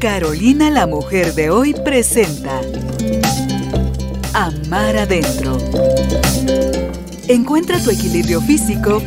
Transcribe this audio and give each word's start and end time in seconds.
Carolina 0.00 0.70
la 0.70 0.86
Mujer 0.86 1.34
de 1.34 1.50
hoy 1.50 1.74
presenta 1.74 2.60
Amar 4.32 4.96
Adentro. 4.96 5.58
Encuentra 7.26 7.82
tu 7.82 7.90
equilibrio 7.90 8.40
físico, 8.40 9.02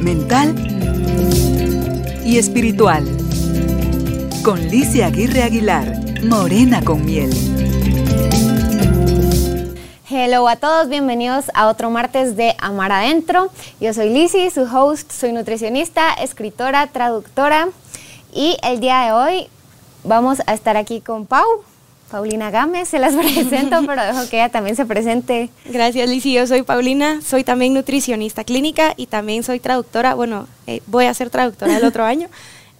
mental 0.00 0.56
y 2.24 2.38
espiritual. 2.38 3.04
Con 4.42 4.60
Licia 4.68 5.06
Aguirre 5.06 5.44
Aguilar, 5.44 6.24
Morena 6.24 6.82
con 6.82 7.04
Miel. 7.04 7.30
Hello 10.10 10.48
a 10.48 10.56
todos, 10.56 10.88
bienvenidos 10.88 11.44
a 11.54 11.68
otro 11.68 11.90
martes 11.90 12.36
de 12.36 12.56
Amar 12.58 12.90
Adentro. 12.90 13.52
Yo 13.80 13.94
soy 13.94 14.10
Lizzy, 14.10 14.50
su 14.50 14.62
host, 14.62 15.12
soy 15.12 15.30
nutricionista, 15.30 16.12
escritora, 16.14 16.88
traductora 16.88 17.68
y 18.36 18.58
el 18.62 18.80
día 18.80 19.00
de 19.06 19.12
hoy 19.12 19.48
vamos 20.04 20.42
a 20.46 20.52
estar 20.52 20.76
aquí 20.76 21.00
con 21.00 21.24
Pau. 21.24 21.46
Paulina 22.10 22.50
Gámez, 22.50 22.88
se 22.88 22.98
las 22.98 23.14
presento, 23.16 23.80
pero 23.86 24.04
dejo 24.04 24.28
que 24.28 24.36
ella 24.36 24.50
también 24.50 24.76
se 24.76 24.84
presente. 24.84 25.48
Gracias, 25.64 26.08
Lizzy. 26.08 26.34
Yo 26.34 26.46
soy 26.46 26.62
Paulina, 26.62 27.22
soy 27.22 27.44
también 27.44 27.72
nutricionista 27.72 28.44
clínica 28.44 28.92
y 28.96 29.06
también 29.06 29.42
soy 29.42 29.58
traductora. 29.58 30.14
Bueno, 30.14 30.46
eh, 30.66 30.82
voy 30.86 31.06
a 31.06 31.14
ser 31.14 31.30
traductora 31.30 31.78
el 31.78 31.84
otro 31.84 32.04
año. 32.04 32.28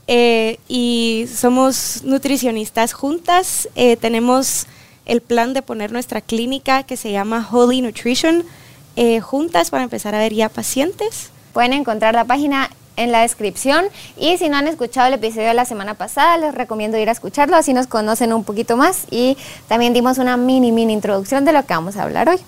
Eh, 0.08 0.60
y 0.68 1.26
somos 1.34 2.04
nutricionistas 2.04 2.92
juntas. 2.92 3.68
Eh, 3.74 3.96
tenemos 3.96 4.68
el 5.04 5.20
plan 5.20 5.52
de 5.52 5.62
poner 5.62 5.90
nuestra 5.90 6.20
clínica 6.20 6.84
que 6.84 6.96
se 6.96 7.10
llama 7.10 7.48
Holy 7.50 7.80
Nutrition 7.80 8.45
juntas 9.20 9.70
para 9.70 9.82
empezar 9.82 10.14
a 10.14 10.20
ver 10.20 10.32
ya 10.32 10.48
pacientes. 10.48 11.30
Pueden 11.52 11.73
encontrar 11.73 12.14
la 12.14 12.24
página 12.24 12.70
en 12.96 13.12
la 13.12 13.20
descripción 13.20 13.86
y 14.16 14.36
si 14.38 14.48
no 14.48 14.56
han 14.56 14.68
escuchado 14.68 15.09
el 15.09 15.14
episodio 15.14 15.48
de 15.48 15.54
la 15.54 15.64
semana 15.64 15.95
pasada 15.95 16.37
les 16.38 16.54
recomiendo 16.54 16.98
ir 16.98 17.09
a 17.09 17.12
escucharlo 17.12 17.56
así 17.56 17.73
nos 17.73 17.87
conocen 17.87 18.32
un 18.32 18.45
poquito 18.45 18.77
más 18.77 19.04
y 19.10 19.37
también 19.68 19.95
dimos 19.95 20.18
una 20.18 20.37
mini 20.37 20.73
mini 20.73 20.93
introducción 20.93 21.45
de 21.45 21.52
lo 21.52 21.65
que 21.65 21.74
vamos 21.74 21.96
a 21.96 22.02
hablar 22.02 22.29
hoy. 22.29 22.38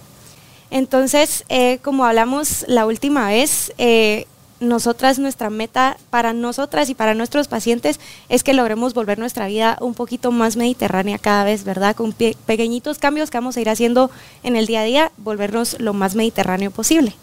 Entonces, 0.70 1.44
eh, 1.48 1.78
como 1.82 2.04
hablamos 2.04 2.64
la 2.68 2.84
última 2.84 3.28
vez, 3.28 3.72
eh, 3.78 4.26
nosotras, 4.60 5.18
nuestra 5.18 5.50
meta 5.50 5.96
para 6.10 6.32
nosotras 6.32 6.90
y 6.90 6.94
para 6.94 7.14
nuestros 7.14 7.48
pacientes 7.48 8.00
es 8.28 8.42
que 8.42 8.54
logremos 8.54 8.92
volver 8.92 9.18
nuestra 9.18 9.46
vida 9.46 9.78
un 9.80 9.94
poquito 9.94 10.32
más 10.32 10.56
mediterránea 10.56 11.18
cada 11.18 11.44
vez, 11.44 11.64
¿verdad? 11.64 11.94
Con 11.94 12.12
pequeñitos 12.12 12.98
cambios 12.98 13.30
que 13.30 13.38
vamos 13.38 13.56
a 13.56 13.60
ir 13.60 13.68
haciendo 13.68 14.10
en 14.42 14.56
el 14.56 14.66
día 14.66 14.80
a 14.80 14.84
día, 14.84 15.12
volvernos 15.16 15.78
lo 15.78 15.94
más 15.94 16.14
mediterráneo 16.14 16.70
posible. 16.70 17.14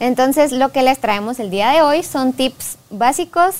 Entonces, 0.00 0.52
lo 0.52 0.70
que 0.72 0.82
les 0.82 0.98
traemos 0.98 1.38
el 1.40 1.50
día 1.50 1.70
de 1.70 1.82
hoy 1.82 2.02
son 2.02 2.32
tips 2.32 2.78
básicos 2.90 3.56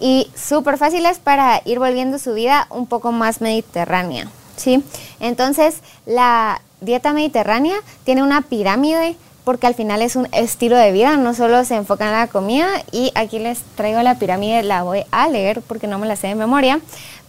y 0.00 0.30
súper 0.36 0.78
fáciles 0.78 1.18
para 1.18 1.60
ir 1.64 1.78
volviendo 1.78 2.18
su 2.18 2.34
vida 2.34 2.66
un 2.70 2.86
poco 2.86 3.10
más 3.10 3.40
mediterránea, 3.40 4.28
¿sí? 4.56 4.82
Entonces, 5.18 5.78
la 6.06 6.60
dieta 6.80 7.12
mediterránea 7.12 7.74
tiene 8.04 8.22
una 8.22 8.42
pirámide 8.42 9.16
porque 9.44 9.66
al 9.66 9.74
final 9.74 10.02
es 10.02 10.14
un 10.14 10.28
estilo 10.32 10.76
de 10.76 10.92
vida, 10.92 11.16
no 11.16 11.32
solo 11.32 11.64
se 11.64 11.74
enfoca 11.74 12.04
en 12.04 12.12
la 12.12 12.26
comida 12.26 12.68
y 12.92 13.12
aquí 13.14 13.38
les 13.38 13.60
traigo 13.76 14.02
la 14.02 14.16
pirámide, 14.16 14.62
la 14.62 14.82
voy 14.82 15.04
a 15.10 15.26
leer 15.28 15.62
porque 15.62 15.86
no 15.86 15.98
me 15.98 16.06
la 16.06 16.16
sé 16.16 16.26
de 16.26 16.34
memoria, 16.34 16.80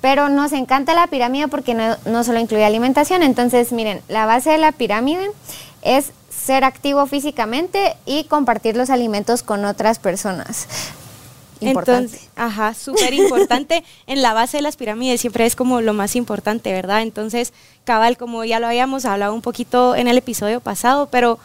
pero 0.02 0.28
nos 0.28 0.52
encanta 0.52 0.94
la 0.94 1.08
pirámide 1.08 1.48
porque 1.48 1.74
no, 1.74 1.96
no 2.06 2.26
solo 2.26 2.40
incluye 2.40 2.66
alimentación, 2.66 3.24
entonces 3.24 3.72
miren, 3.72 4.02
la 4.10 4.26
base 4.26 4.50
de 4.50 4.58
la 4.58 4.74
pirámide 4.74 5.32
es 5.82 6.12
ser 6.50 6.64
activo 6.64 7.06
físicamente 7.06 7.96
y 8.08 8.24
compartir 8.24 8.76
los 8.76 8.90
alimentos 8.90 9.44
con 9.44 9.66
otras 9.66 10.00
personas. 10.00 10.66
Importante. 11.60 12.16
Entonces, 12.16 12.30
ajá, 12.36 12.74
súper 12.74 13.14
importante. 13.14 13.84
en 14.08 14.24
la 14.24 14.34
base 14.34 14.58
de 14.58 14.64
las 14.64 14.76
pirámides 14.76 15.22
siempre 15.22 15.46
es 15.46 15.56
como 15.56 15.82
lo 15.82 15.94
más 15.94 16.16
importante, 16.16 16.74
¿verdad? 16.74 17.04
Entonces, 17.04 17.54
cabal, 17.84 18.18
como 18.18 18.46
ya 18.46 18.60
lo 18.60 18.66
habíamos 18.66 19.06
hablado 19.06 19.36
un 19.36 19.44
poquito 19.44 19.96
en 19.96 20.08
el 20.08 20.18
episodio 20.18 20.60
pasado, 20.60 21.08
pero 21.12 21.38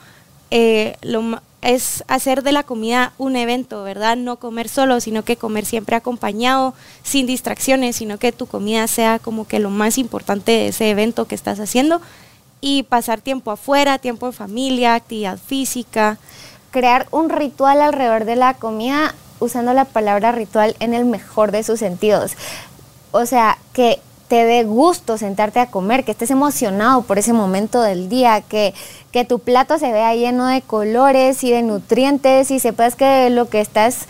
eh, 0.51 0.97
lo, 1.03 1.39
es 1.61 2.03
hacer 2.09 2.43
de 2.43 2.53
la 2.53 2.63
comida 2.63 3.13
un 3.19 3.37
evento, 3.37 3.85
¿verdad? 3.85 4.17
No 4.17 4.37
comer 4.37 4.71
solo, 4.71 5.03
sino 5.03 5.23
que 5.23 5.37
comer 5.37 5.67
siempre 5.67 5.97
acompañado, 5.97 6.73
sin 7.03 7.27
distracciones, 7.27 7.97
sino 7.97 8.17
que 8.17 8.33
tu 8.33 8.47
comida 8.47 8.87
sea 8.87 9.19
como 9.19 9.47
que 9.47 9.59
lo 9.59 9.69
más 9.69 9.99
importante 9.99 10.53
de 10.53 10.69
ese 10.69 10.89
evento 10.89 11.27
que 11.27 11.35
estás 11.35 11.61
haciendo 11.61 12.01
y 12.65 12.83
pasar 12.85 13.21
tiempo 13.21 13.51
afuera, 13.51 13.99
tiempo 13.99 14.25
en 14.25 14.33
familia, 14.33 14.95
actividad 14.95 15.37
física. 15.37 16.17
Crear 16.71 17.07
un 17.11 17.29
ritual 17.29 17.83
alrededor 17.83 18.25
de 18.25 18.37
la 18.37 18.55
comida 18.55 19.15
usando 19.39 19.75
la 19.75 19.85
palabra 19.85 20.33
ritual 20.33 20.75
en 20.81 20.95
el 20.95 21.05
mejor 21.05 21.53
de 21.53 21.63
sus 21.63 21.79
sentidos. 21.79 22.33
O 23.13 23.27
sea, 23.27 23.59
que 23.75 24.01
te 24.29 24.47
dé 24.47 24.65
gusto 24.65 25.19
sentarte 25.19 25.61
a 25.61 25.71
comer, 25.71 26.05
que 26.05 26.13
estés 26.13 26.31
emocionado 26.31 27.03
por 27.03 27.19
ese 27.19 27.35
momento 27.35 27.83
del 27.83 28.09
día, 28.09 28.41
que, 28.41 28.73
que 29.13 29.27
tu 29.27 29.41
plato 29.41 29.79
se 29.79 29.93
vea 29.93 30.15
lleno 30.15 30.47
de 30.47 30.63
colores 30.63 31.45
y 31.45 31.51
de 31.51 31.61
nutrientes 31.61 32.51
y 32.51 32.61
sepas 32.61 32.97
que 32.97 33.29
lo 33.29 33.51
que 33.51 33.61
estás 33.61 34.07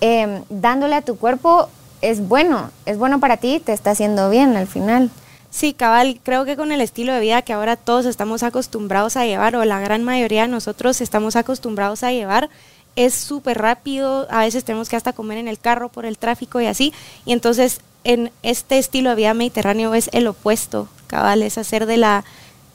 em, 0.00 0.44
dándole 0.50 0.94
a 0.94 1.02
tu 1.02 1.18
cuerpo 1.18 1.68
es 2.00 2.28
bueno, 2.28 2.70
es 2.86 2.96
bueno 2.96 3.18
para 3.18 3.38
ti, 3.38 3.58
te 3.58 3.72
está 3.72 3.90
haciendo 3.90 4.30
bien 4.30 4.56
al 4.56 4.68
final. 4.68 5.10
Sí, 5.50 5.72
cabal, 5.72 6.20
creo 6.22 6.44
que 6.44 6.56
con 6.56 6.72
el 6.72 6.80
estilo 6.80 7.12
de 7.14 7.20
vida 7.20 7.42
que 7.42 7.52
ahora 7.52 7.76
todos 7.76 8.04
estamos 8.04 8.42
acostumbrados 8.42 9.16
a 9.16 9.24
llevar, 9.24 9.56
o 9.56 9.64
la 9.64 9.80
gran 9.80 10.04
mayoría 10.04 10.42
de 10.42 10.48
nosotros 10.48 11.00
estamos 11.00 11.36
acostumbrados 11.36 12.02
a 12.02 12.12
llevar, 12.12 12.50
es 12.96 13.14
súper 13.14 13.58
rápido, 13.58 14.26
a 14.30 14.40
veces 14.40 14.64
tenemos 14.64 14.88
que 14.88 14.96
hasta 14.96 15.12
comer 15.12 15.38
en 15.38 15.48
el 15.48 15.58
carro 15.58 15.88
por 15.88 16.04
el 16.04 16.18
tráfico 16.18 16.60
y 16.60 16.66
así, 16.66 16.92
y 17.24 17.32
entonces 17.32 17.80
en 18.04 18.30
este 18.42 18.78
estilo 18.78 19.10
de 19.10 19.16
vida 19.16 19.34
mediterráneo 19.34 19.94
es 19.94 20.10
el 20.12 20.26
opuesto, 20.26 20.88
cabal, 21.06 21.42
es 21.42 21.56
hacer 21.56 21.86
de 21.86 21.96
la 21.96 22.24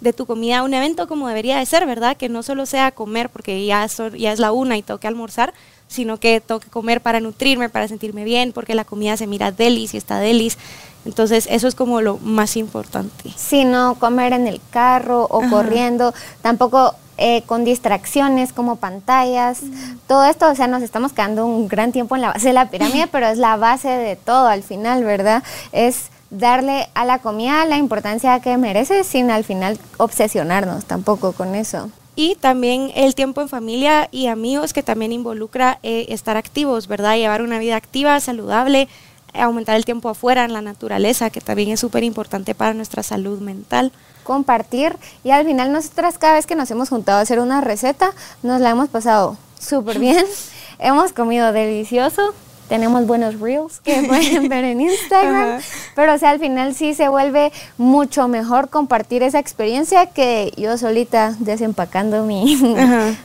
de 0.04 0.14
tu 0.14 0.26
comida 0.26 0.64
un 0.64 0.74
evento 0.74 1.08
como 1.08 1.28
debería 1.28 1.58
de 1.58 1.66
ser, 1.66 1.86
¿verdad? 1.86 2.18
Que 2.18 2.30
no 2.30 2.44
solo 2.44 2.66
sea 2.66 2.92
comer 2.92 3.30
porque 3.30 3.66
ya, 3.66 3.88
ya 4.18 4.32
es 4.32 4.40
la 4.40 4.52
una 4.52 4.78
y 4.78 4.84
tengo 4.84 5.00
que 5.00 5.08
almorzar, 5.08 5.54
sino 5.88 6.18
que 6.18 6.42
tengo 6.42 6.60
que 6.60 6.70
comer 6.70 7.02
para 7.02 7.20
nutrirme, 7.20 7.70
para 7.70 7.88
sentirme 7.88 8.24
bien, 8.24 8.52
porque 8.52 8.76
la 8.76 8.86
comida 8.86 9.18
se 9.18 9.28
mira 9.28 9.52
delis 9.52 9.94
y 9.94 9.98
está 9.98 10.20
delis. 10.20 10.58
Entonces, 11.06 11.48
eso 11.50 11.68
es 11.68 11.76
como 11.76 12.02
lo 12.02 12.18
más 12.18 12.56
importante. 12.56 13.32
Sí, 13.36 13.66
no 13.66 13.96
comer 13.96 14.34
en 14.34 14.48
el 14.48 14.62
carro 14.72 15.24
o 15.30 15.42
corriendo, 15.50 16.14
tampoco 16.42 16.96
eh, 17.18 17.44
con 17.46 17.64
distracciones 17.64 18.54
como 18.54 18.78
pantallas, 18.78 19.60
todo 20.08 20.26
esto, 20.26 20.50
o 20.50 20.56
sea, 20.56 20.68
nos 20.68 20.82
estamos 20.82 21.14
quedando 21.14 21.46
un 21.46 21.68
gran 21.68 21.92
tiempo 21.92 22.16
en 22.16 22.22
la 22.22 22.30
base 22.30 22.48
de 22.48 22.54
la 22.54 22.70
pirámide, 22.70 23.08
pero 23.12 23.28
es 23.28 23.38
la 23.38 23.56
base 23.56 23.90
de 23.90 24.16
todo 24.16 24.48
al 24.48 24.64
final, 24.64 25.04
¿verdad? 25.04 25.44
Es 25.72 26.10
darle 26.34 26.90
a 26.96 27.06
la 27.06 27.20
comida 27.20 27.66
la 27.66 27.78
importancia 27.78 28.40
que 28.40 28.58
merece 28.58 29.04
sin 29.04 29.32
al 29.32 29.44
final 29.44 29.80
obsesionarnos 29.98 30.86
tampoco 30.86 31.32
con 31.32 31.56
eso. 31.56 31.90
Y 32.16 32.36
también 32.36 32.92
el 32.96 33.16
tiempo 33.16 33.42
en 33.42 33.50
familia 33.50 34.08
y 34.12 34.28
amigos 34.28 34.74
que 34.74 34.84
también 34.84 35.12
involucra 35.12 35.80
eh, 35.82 36.08
estar 36.10 36.38
activos, 36.38 36.88
¿verdad? 36.88 37.16
Llevar 37.16 37.42
una 37.42 37.58
vida 37.58 37.76
activa, 37.76 38.20
saludable, 38.20 38.88
aumentar 39.34 39.76
el 39.76 39.86
tiempo 39.86 40.10
afuera 40.10 40.46
en 40.46 40.54
la 40.54 40.62
naturaleza, 40.62 41.30
que 41.30 41.42
también 41.42 41.70
es 41.70 41.80
súper 41.80 42.04
importante 42.04 42.54
para 42.54 42.74
nuestra 42.74 43.02
salud 43.02 43.40
mental 43.40 43.92
compartir 44.24 44.98
y 45.24 45.32
al 45.32 45.46
final 45.46 45.72
nosotras 45.72 46.18
cada 46.18 46.36
vez 46.36 46.46
que 46.46 46.56
nos 46.56 46.72
hemos 46.72 46.90
juntado 46.90 47.18
a 47.18 47.22
hacer 47.22 47.40
una 47.40 47.60
receta 47.60 48.12
nos 48.42 48.62
la 48.62 48.70
hemos 48.70 48.88
pasado 48.88 49.38
súper 49.60 50.00
bien, 50.00 50.26
hemos 50.80 51.14
comido 51.14 51.52
delicioso, 51.52 52.34
tenemos 52.74 53.06
buenos 53.06 53.40
reels 53.40 53.80
que 53.82 54.02
pueden 54.08 54.50
ver 54.50 54.64
en 54.64 54.82
Instagram, 54.82 55.62
pero 55.94 56.16
o 56.16 56.18
sea, 56.18 56.32
al 56.32 56.40
final 56.40 56.74
sí 56.74 56.96
se 56.96 57.08
vuelve 57.08 57.52
mucho 57.78 58.28
mejor 58.28 58.70
compartir 58.70 59.22
esa 59.22 59.38
experiencia 59.38 60.08
que 60.08 60.52
yo 60.58 60.76
solita 60.80 61.36
desempacando 61.38 62.24
mi, 62.24 62.58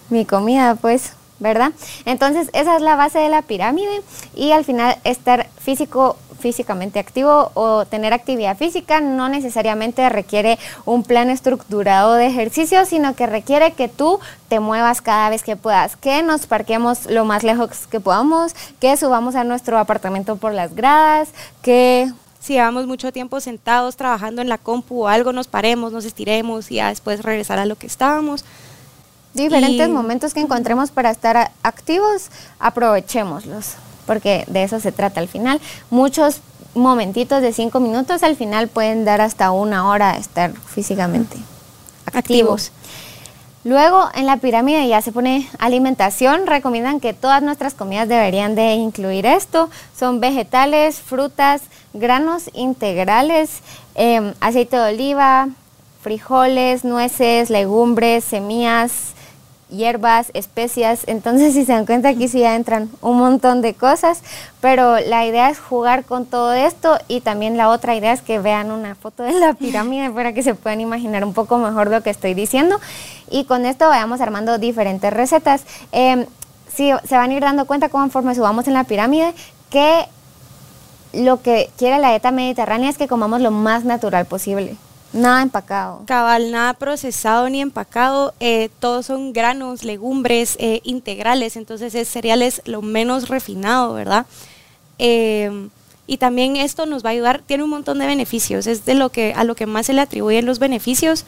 mi 0.10 0.26
comida, 0.26 0.74
pues. 0.74 1.14
¿Verdad? 1.40 1.70
Entonces, 2.04 2.50
esa 2.52 2.74
es 2.74 2.82
la 2.82 2.96
base 2.96 3.20
de 3.20 3.28
la 3.28 3.42
pirámide 3.42 4.02
y 4.34 4.50
al 4.50 4.64
final 4.64 4.96
estar 5.04 5.48
físico 5.60 6.16
físicamente 6.38 6.98
activo 6.98 7.50
o 7.54 7.84
tener 7.84 8.12
actividad 8.12 8.56
física 8.56 9.00
no 9.00 9.28
necesariamente 9.28 10.08
requiere 10.08 10.58
un 10.84 11.02
plan 11.02 11.30
estructurado 11.30 12.14
de 12.14 12.26
ejercicio, 12.26 12.84
sino 12.86 13.14
que 13.14 13.26
requiere 13.26 13.72
que 13.72 13.88
tú 13.88 14.20
te 14.48 14.60
muevas 14.60 15.02
cada 15.02 15.28
vez 15.30 15.42
que 15.42 15.56
puedas, 15.56 15.96
que 15.96 16.22
nos 16.22 16.46
parquemos 16.46 17.06
lo 17.06 17.24
más 17.24 17.42
lejos 17.42 17.86
que 17.86 18.00
podamos, 18.00 18.54
que 18.80 18.96
subamos 18.96 19.34
a 19.34 19.44
nuestro 19.44 19.78
apartamento 19.78 20.36
por 20.36 20.54
las 20.54 20.74
gradas, 20.74 21.30
que 21.62 22.10
si 22.40 22.54
llevamos 22.54 22.86
mucho 22.86 23.12
tiempo 23.12 23.40
sentados 23.40 23.96
trabajando 23.96 24.40
en 24.40 24.48
la 24.48 24.58
compu 24.58 25.02
o 25.02 25.08
algo, 25.08 25.32
nos 25.32 25.48
paremos, 25.48 25.92
nos 25.92 26.04
estiremos 26.04 26.70
y 26.70 26.76
ya 26.76 26.88
después 26.88 27.22
regresar 27.22 27.58
a 27.58 27.66
lo 27.66 27.76
que 27.76 27.86
estábamos. 27.86 28.44
Diferentes 29.34 29.88
momentos 29.88 30.32
que 30.34 30.40
encontremos 30.40 30.90
para 30.90 31.10
estar 31.10 31.50
activos, 31.62 32.30
aprovechémoslos 32.58 33.76
porque 34.08 34.44
de 34.48 34.64
eso 34.64 34.80
se 34.80 34.90
trata 34.90 35.20
al 35.20 35.28
final. 35.28 35.60
Muchos 35.90 36.40
momentitos 36.74 37.42
de 37.42 37.52
cinco 37.52 37.78
minutos 37.78 38.24
al 38.24 38.34
final 38.34 38.66
pueden 38.68 39.04
dar 39.04 39.20
hasta 39.20 39.52
una 39.52 39.88
hora 39.88 40.16
estar 40.16 40.52
físicamente 40.52 41.36
activos. 42.12 42.72
Luego 43.64 44.08
en 44.14 44.24
la 44.24 44.38
pirámide 44.38 44.88
ya 44.88 45.02
se 45.02 45.12
pone 45.12 45.46
alimentación. 45.58 46.46
Recomiendan 46.46 47.00
que 47.00 47.12
todas 47.12 47.42
nuestras 47.42 47.74
comidas 47.74 48.08
deberían 48.08 48.54
de 48.54 48.74
incluir 48.74 49.26
esto. 49.26 49.68
Son 49.94 50.20
vegetales, 50.20 51.00
frutas, 51.00 51.62
granos 51.92 52.44
integrales, 52.54 53.60
em, 53.94 54.32
aceite 54.40 54.76
de 54.76 54.94
oliva, 54.94 55.48
frijoles, 56.00 56.84
nueces, 56.84 57.50
legumbres, 57.50 58.24
semillas, 58.24 59.12
hierbas, 59.70 60.30
especias. 60.34 61.02
Entonces, 61.06 61.52
si 61.54 61.64
se 61.64 61.72
dan 61.72 61.86
cuenta, 61.86 62.10
aquí 62.10 62.28
sí 62.28 62.40
ya 62.40 62.54
entran 62.54 62.90
un 63.00 63.18
montón 63.18 63.60
de 63.62 63.74
cosas, 63.74 64.22
pero 64.60 64.98
la 65.00 65.26
idea 65.26 65.50
es 65.50 65.58
jugar 65.58 66.04
con 66.04 66.26
todo 66.26 66.52
esto 66.52 66.98
y 67.08 67.20
también 67.20 67.56
la 67.56 67.68
otra 67.68 67.94
idea 67.94 68.12
es 68.12 68.22
que 68.22 68.38
vean 68.38 68.70
una 68.70 68.94
foto 68.94 69.22
de 69.22 69.32
la 69.32 69.54
pirámide 69.54 70.10
para 70.14 70.32
que 70.32 70.42
se 70.42 70.54
puedan 70.54 70.80
imaginar 70.80 71.24
un 71.24 71.34
poco 71.34 71.58
mejor 71.58 71.90
lo 71.90 72.02
que 72.02 72.10
estoy 72.10 72.34
diciendo. 72.34 72.80
Y 73.30 73.44
con 73.44 73.66
esto 73.66 73.88
vayamos 73.88 74.20
armando 74.20 74.58
diferentes 74.58 75.12
recetas. 75.12 75.64
Eh, 75.92 76.26
si 76.72 76.92
se 77.04 77.16
van 77.16 77.30
a 77.30 77.34
ir 77.34 77.42
dando 77.42 77.66
cuenta 77.66 77.88
conforme 77.88 78.34
subamos 78.34 78.68
en 78.68 78.74
la 78.74 78.84
pirámide 78.84 79.34
que 79.70 80.06
lo 81.12 81.42
que 81.42 81.70
quiere 81.76 81.98
la 81.98 82.10
dieta 82.10 82.30
mediterránea 82.30 82.90
es 82.90 82.98
que 82.98 83.08
comamos 83.08 83.40
lo 83.40 83.50
más 83.50 83.84
natural 83.84 84.26
posible. 84.26 84.76
Nada 85.12 85.42
empacado. 85.42 86.02
Cabal, 86.06 86.50
nada 86.50 86.74
procesado 86.74 87.48
ni 87.48 87.60
empacado. 87.60 88.34
Eh, 88.40 88.68
todos 88.78 89.06
son 89.06 89.32
granos, 89.32 89.84
legumbres, 89.84 90.56
eh, 90.58 90.80
integrales. 90.84 91.56
Entonces 91.56 91.94
es 91.94 92.08
cereales 92.08 92.62
lo 92.66 92.82
menos 92.82 93.28
refinado, 93.28 93.94
¿verdad? 93.94 94.26
Eh, 94.98 95.68
y 96.06 96.18
también 96.18 96.56
esto 96.56 96.86
nos 96.86 97.04
va 97.04 97.10
a 97.10 97.12
ayudar, 97.12 97.42
tiene 97.44 97.64
un 97.64 97.70
montón 97.70 97.98
de 97.98 98.06
beneficios. 98.06 98.66
Es 98.66 98.84
de 98.84 98.94
lo 98.94 99.10
que 99.10 99.32
a 99.34 99.44
lo 99.44 99.54
que 99.54 99.66
más 99.66 99.86
se 99.86 99.92
le 99.92 100.00
atribuyen 100.00 100.46
los 100.46 100.58
beneficios. 100.58 101.24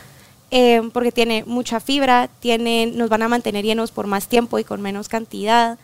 porque 0.92 1.12
tiene 1.12 1.44
mucha 1.46 1.78
fibra, 1.78 2.28
tiene, 2.40 2.86
nos 2.88 3.08
van 3.08 3.22
a 3.22 3.28
mantener 3.28 3.64
llenos 3.64 3.92
por 3.92 4.08
más 4.08 4.26
tiempo 4.26 4.58
y 4.58 4.64
con 4.64 4.82
menos 4.82 5.08
cantidad. 5.08 5.78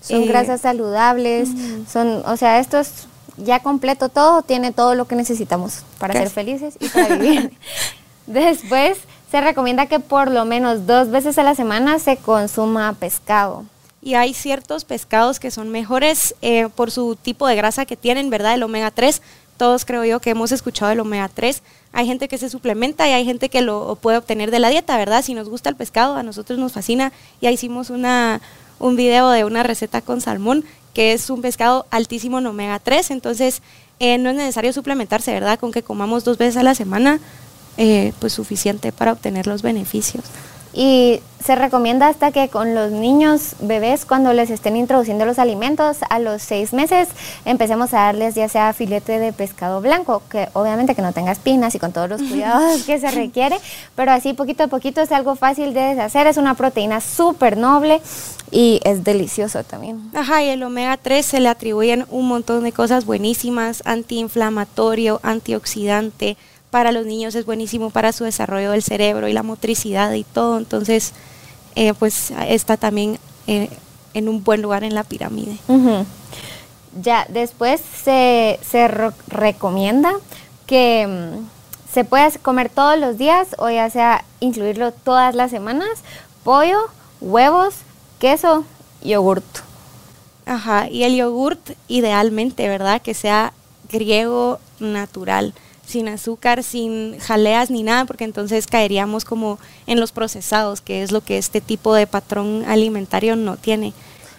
Son 0.00 0.24
grasas 0.24 0.60
saludables, 0.60 1.48
son, 1.92 2.22
o 2.24 2.36
sea, 2.36 2.60
estos 2.60 3.08
ya 3.38 3.60
completo 3.60 4.08
todo, 4.08 4.42
tiene 4.42 4.72
todo 4.72 4.94
lo 4.94 5.06
que 5.06 5.16
necesitamos 5.16 5.84
para 5.98 6.14
ser 6.14 6.30
felices 6.30 6.76
y 6.80 6.88
para 6.88 7.16
vivir. 7.16 7.52
Después 8.26 8.98
se 9.30 9.40
recomienda 9.40 9.86
que 9.86 10.00
por 10.00 10.30
lo 10.30 10.44
menos 10.44 10.86
dos 10.86 11.10
veces 11.10 11.38
a 11.38 11.42
la 11.42 11.54
semana 11.54 11.98
se 11.98 12.16
consuma 12.16 12.92
pescado. 12.94 13.64
Y 14.00 14.14
hay 14.14 14.32
ciertos 14.32 14.84
pescados 14.84 15.40
que 15.40 15.50
son 15.50 15.70
mejores 15.70 16.34
eh, 16.40 16.68
por 16.74 16.90
su 16.90 17.16
tipo 17.16 17.46
de 17.46 17.56
grasa 17.56 17.84
que 17.84 17.96
tienen, 17.96 18.30
¿verdad? 18.30 18.54
El 18.54 18.62
omega 18.62 18.90
3. 18.90 19.20
Todos 19.56 19.84
creo 19.84 20.04
yo 20.04 20.20
que 20.20 20.30
hemos 20.30 20.52
escuchado 20.52 20.92
el 20.92 21.00
omega 21.00 21.28
3. 21.28 21.62
Hay 21.92 22.06
gente 22.06 22.28
que 22.28 22.38
se 22.38 22.48
suplementa 22.48 23.08
y 23.08 23.12
hay 23.12 23.24
gente 23.24 23.48
que 23.48 23.60
lo 23.60 23.96
puede 23.96 24.18
obtener 24.18 24.50
de 24.50 24.60
la 24.60 24.68
dieta, 24.68 24.96
¿verdad? 24.96 25.22
Si 25.22 25.34
nos 25.34 25.48
gusta 25.48 25.68
el 25.68 25.76
pescado, 25.76 26.14
a 26.14 26.22
nosotros 26.22 26.58
nos 26.58 26.72
fascina. 26.72 27.12
Ya 27.40 27.50
hicimos 27.50 27.90
una, 27.90 28.40
un 28.78 28.96
video 28.96 29.30
de 29.30 29.44
una 29.44 29.62
receta 29.62 30.00
con 30.00 30.20
salmón 30.20 30.64
que 30.94 31.12
es 31.12 31.30
un 31.30 31.42
pescado 31.42 31.86
altísimo 31.90 32.38
en 32.38 32.46
omega 32.46 32.78
3, 32.78 33.12
entonces 33.12 33.62
eh, 34.00 34.18
no 34.18 34.30
es 34.30 34.36
necesario 34.36 34.72
suplementarse, 34.72 35.32
¿verdad? 35.32 35.58
Con 35.58 35.72
que 35.72 35.82
comamos 35.82 36.24
dos 36.24 36.38
veces 36.38 36.56
a 36.56 36.62
la 36.62 36.74
semana, 36.74 37.20
eh, 37.76 38.12
pues 38.18 38.32
suficiente 38.32 38.90
para 38.92 39.12
obtener 39.12 39.46
los 39.46 39.62
beneficios. 39.62 40.24
Y 40.72 41.20
se 41.42 41.54
recomienda 41.54 42.08
hasta 42.08 42.32
que 42.32 42.48
con 42.48 42.74
los 42.74 42.90
niños 42.90 43.54
bebés, 43.60 44.04
cuando 44.04 44.32
les 44.32 44.50
estén 44.50 44.76
introduciendo 44.76 45.24
los 45.24 45.38
alimentos, 45.38 45.98
a 46.10 46.18
los 46.18 46.42
seis 46.42 46.72
meses 46.72 47.08
empecemos 47.44 47.94
a 47.94 48.00
darles 48.00 48.34
ya 48.34 48.48
sea 48.48 48.72
filete 48.72 49.18
de 49.18 49.32
pescado 49.32 49.80
blanco, 49.80 50.22
que 50.30 50.48
obviamente 50.52 50.94
que 50.94 51.02
no 51.02 51.12
tenga 51.12 51.32
espinas 51.32 51.74
y 51.74 51.78
con 51.78 51.92
todos 51.92 52.08
los 52.08 52.22
cuidados 52.22 52.82
que 52.82 52.98
se 52.98 53.10
requiere, 53.10 53.56
pero 53.94 54.12
así 54.12 54.34
poquito 54.34 54.64
a 54.64 54.66
poquito 54.66 55.00
es 55.00 55.12
algo 55.12 55.36
fácil 55.36 55.74
de 55.74 55.80
deshacer, 55.80 56.26
es 56.26 56.36
una 56.36 56.54
proteína 56.54 57.00
súper 57.00 57.56
noble 57.56 58.02
y 58.50 58.80
es 58.84 59.04
delicioso 59.04 59.62
también. 59.62 60.10
Ajá, 60.14 60.42
y 60.42 60.48
el 60.48 60.62
omega 60.62 60.96
3 60.96 61.24
se 61.24 61.40
le 61.40 61.48
atribuyen 61.48 62.04
un 62.10 62.26
montón 62.26 62.64
de 62.64 62.72
cosas 62.72 63.04
buenísimas, 63.04 63.82
antiinflamatorio, 63.86 65.20
antioxidante, 65.22 66.36
para 66.70 66.92
los 66.92 67.06
niños 67.06 67.34
es 67.34 67.46
buenísimo 67.46 67.90
para 67.90 68.12
su 68.12 68.24
desarrollo 68.24 68.70
del 68.72 68.82
cerebro 68.82 69.28
y 69.28 69.32
la 69.32 69.42
motricidad 69.42 70.12
y 70.12 70.24
todo. 70.24 70.58
Entonces, 70.58 71.12
eh, 71.74 71.94
pues 71.94 72.32
está 72.48 72.76
también 72.76 73.18
eh, 73.46 73.70
en 74.14 74.28
un 74.28 74.44
buen 74.44 74.62
lugar 74.62 74.84
en 74.84 74.94
la 74.94 75.04
pirámide. 75.04 75.56
Ya, 77.00 77.26
después 77.28 77.80
se, 77.80 78.58
se 78.68 78.88
recomienda 79.28 80.12
que 80.66 81.06
mm, 81.06 81.92
se 81.92 82.04
pueda 82.04 82.30
comer 82.42 82.68
todos 82.68 82.98
los 82.98 83.18
días 83.18 83.48
o 83.58 83.70
ya 83.70 83.88
sea 83.90 84.24
incluirlo 84.40 84.92
todas 84.92 85.34
las 85.34 85.50
semanas, 85.50 85.88
pollo, 86.44 86.78
huevos, 87.20 87.74
queso, 88.18 88.64
yogurt. 89.02 89.44
Ajá, 90.46 90.88
y 90.88 91.04
el 91.04 91.14
yogurt 91.16 91.72
idealmente, 91.88 92.68
¿verdad? 92.68 93.02
Que 93.02 93.14
sea 93.14 93.52
griego 93.90 94.58
natural 94.80 95.54
sin 95.88 96.08
azúcar, 96.08 96.62
sin 96.62 97.18
jaleas 97.18 97.70
ni 97.70 97.82
nada, 97.82 98.04
porque 98.04 98.24
entonces 98.24 98.66
caeríamos 98.66 99.24
como 99.24 99.58
en 99.86 99.98
los 99.98 100.12
procesados, 100.12 100.80
que 100.80 101.02
es 101.02 101.12
lo 101.12 101.22
que 101.22 101.38
este 101.38 101.60
tipo 101.60 101.94
de 101.94 102.06
patrón 102.06 102.64
alimentario 102.68 103.36
no 103.36 103.56
tiene. 103.56 103.94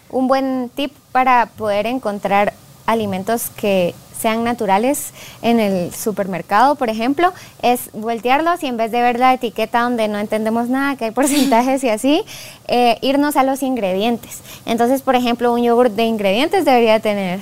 Un 0.10 0.28
buen 0.28 0.70
tip 0.76 0.94
para 1.12 1.48
poder 1.48 1.88
encontrar 1.88 2.54
alimentos 2.86 3.50
que 3.56 3.96
sean 4.20 4.44
naturales 4.44 5.12
en 5.42 5.60
el 5.60 5.94
supermercado, 5.94 6.76
por 6.76 6.90
ejemplo, 6.90 7.34
es 7.62 7.90
voltearlos 7.94 8.62
y 8.64 8.68
en 8.68 8.78
vez 8.78 8.92
de 8.92 9.02
ver 9.02 9.18
la 9.18 9.34
etiqueta 9.34 9.82
donde 9.82 10.08
no 10.08 10.20
entendemos 10.20 10.68
nada, 10.70 10.98
que 10.98 11.06
hay 11.06 11.12
porcentajes 11.12 11.84
y 11.84 11.90
así, 11.90 12.24
eh, 12.68 12.98
irnos 13.02 13.38
a 13.38 13.44
los 13.44 13.64
ingredientes. 13.64 14.42
Entonces, 14.66 15.02
por 15.02 15.16
ejemplo, 15.16 15.54
un 15.54 15.64
yogur 15.64 15.90
de 15.90 16.04
ingredientes 16.04 16.66
debería 16.66 17.00
tener 17.00 17.40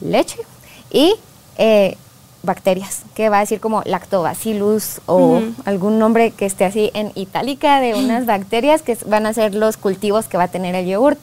leche 0.00 0.38
y 0.90 1.14
eh, 1.56 1.96
bacterias, 2.42 3.02
que 3.14 3.28
va 3.28 3.38
a 3.38 3.40
decir 3.40 3.60
como 3.60 3.82
lactobacillus 3.84 5.00
o 5.06 5.40
algún 5.64 5.98
nombre 5.98 6.30
que 6.30 6.46
esté 6.46 6.64
así 6.64 6.90
en 6.94 7.10
itálica 7.16 7.80
de 7.80 7.94
unas 7.94 8.26
bacterias 8.26 8.82
que 8.82 8.96
van 9.06 9.26
a 9.26 9.34
ser 9.34 9.54
los 9.54 9.76
cultivos 9.76 10.26
que 10.26 10.36
va 10.36 10.44
a 10.44 10.48
tener 10.48 10.74
el 10.74 10.86
yogurt. 10.86 11.18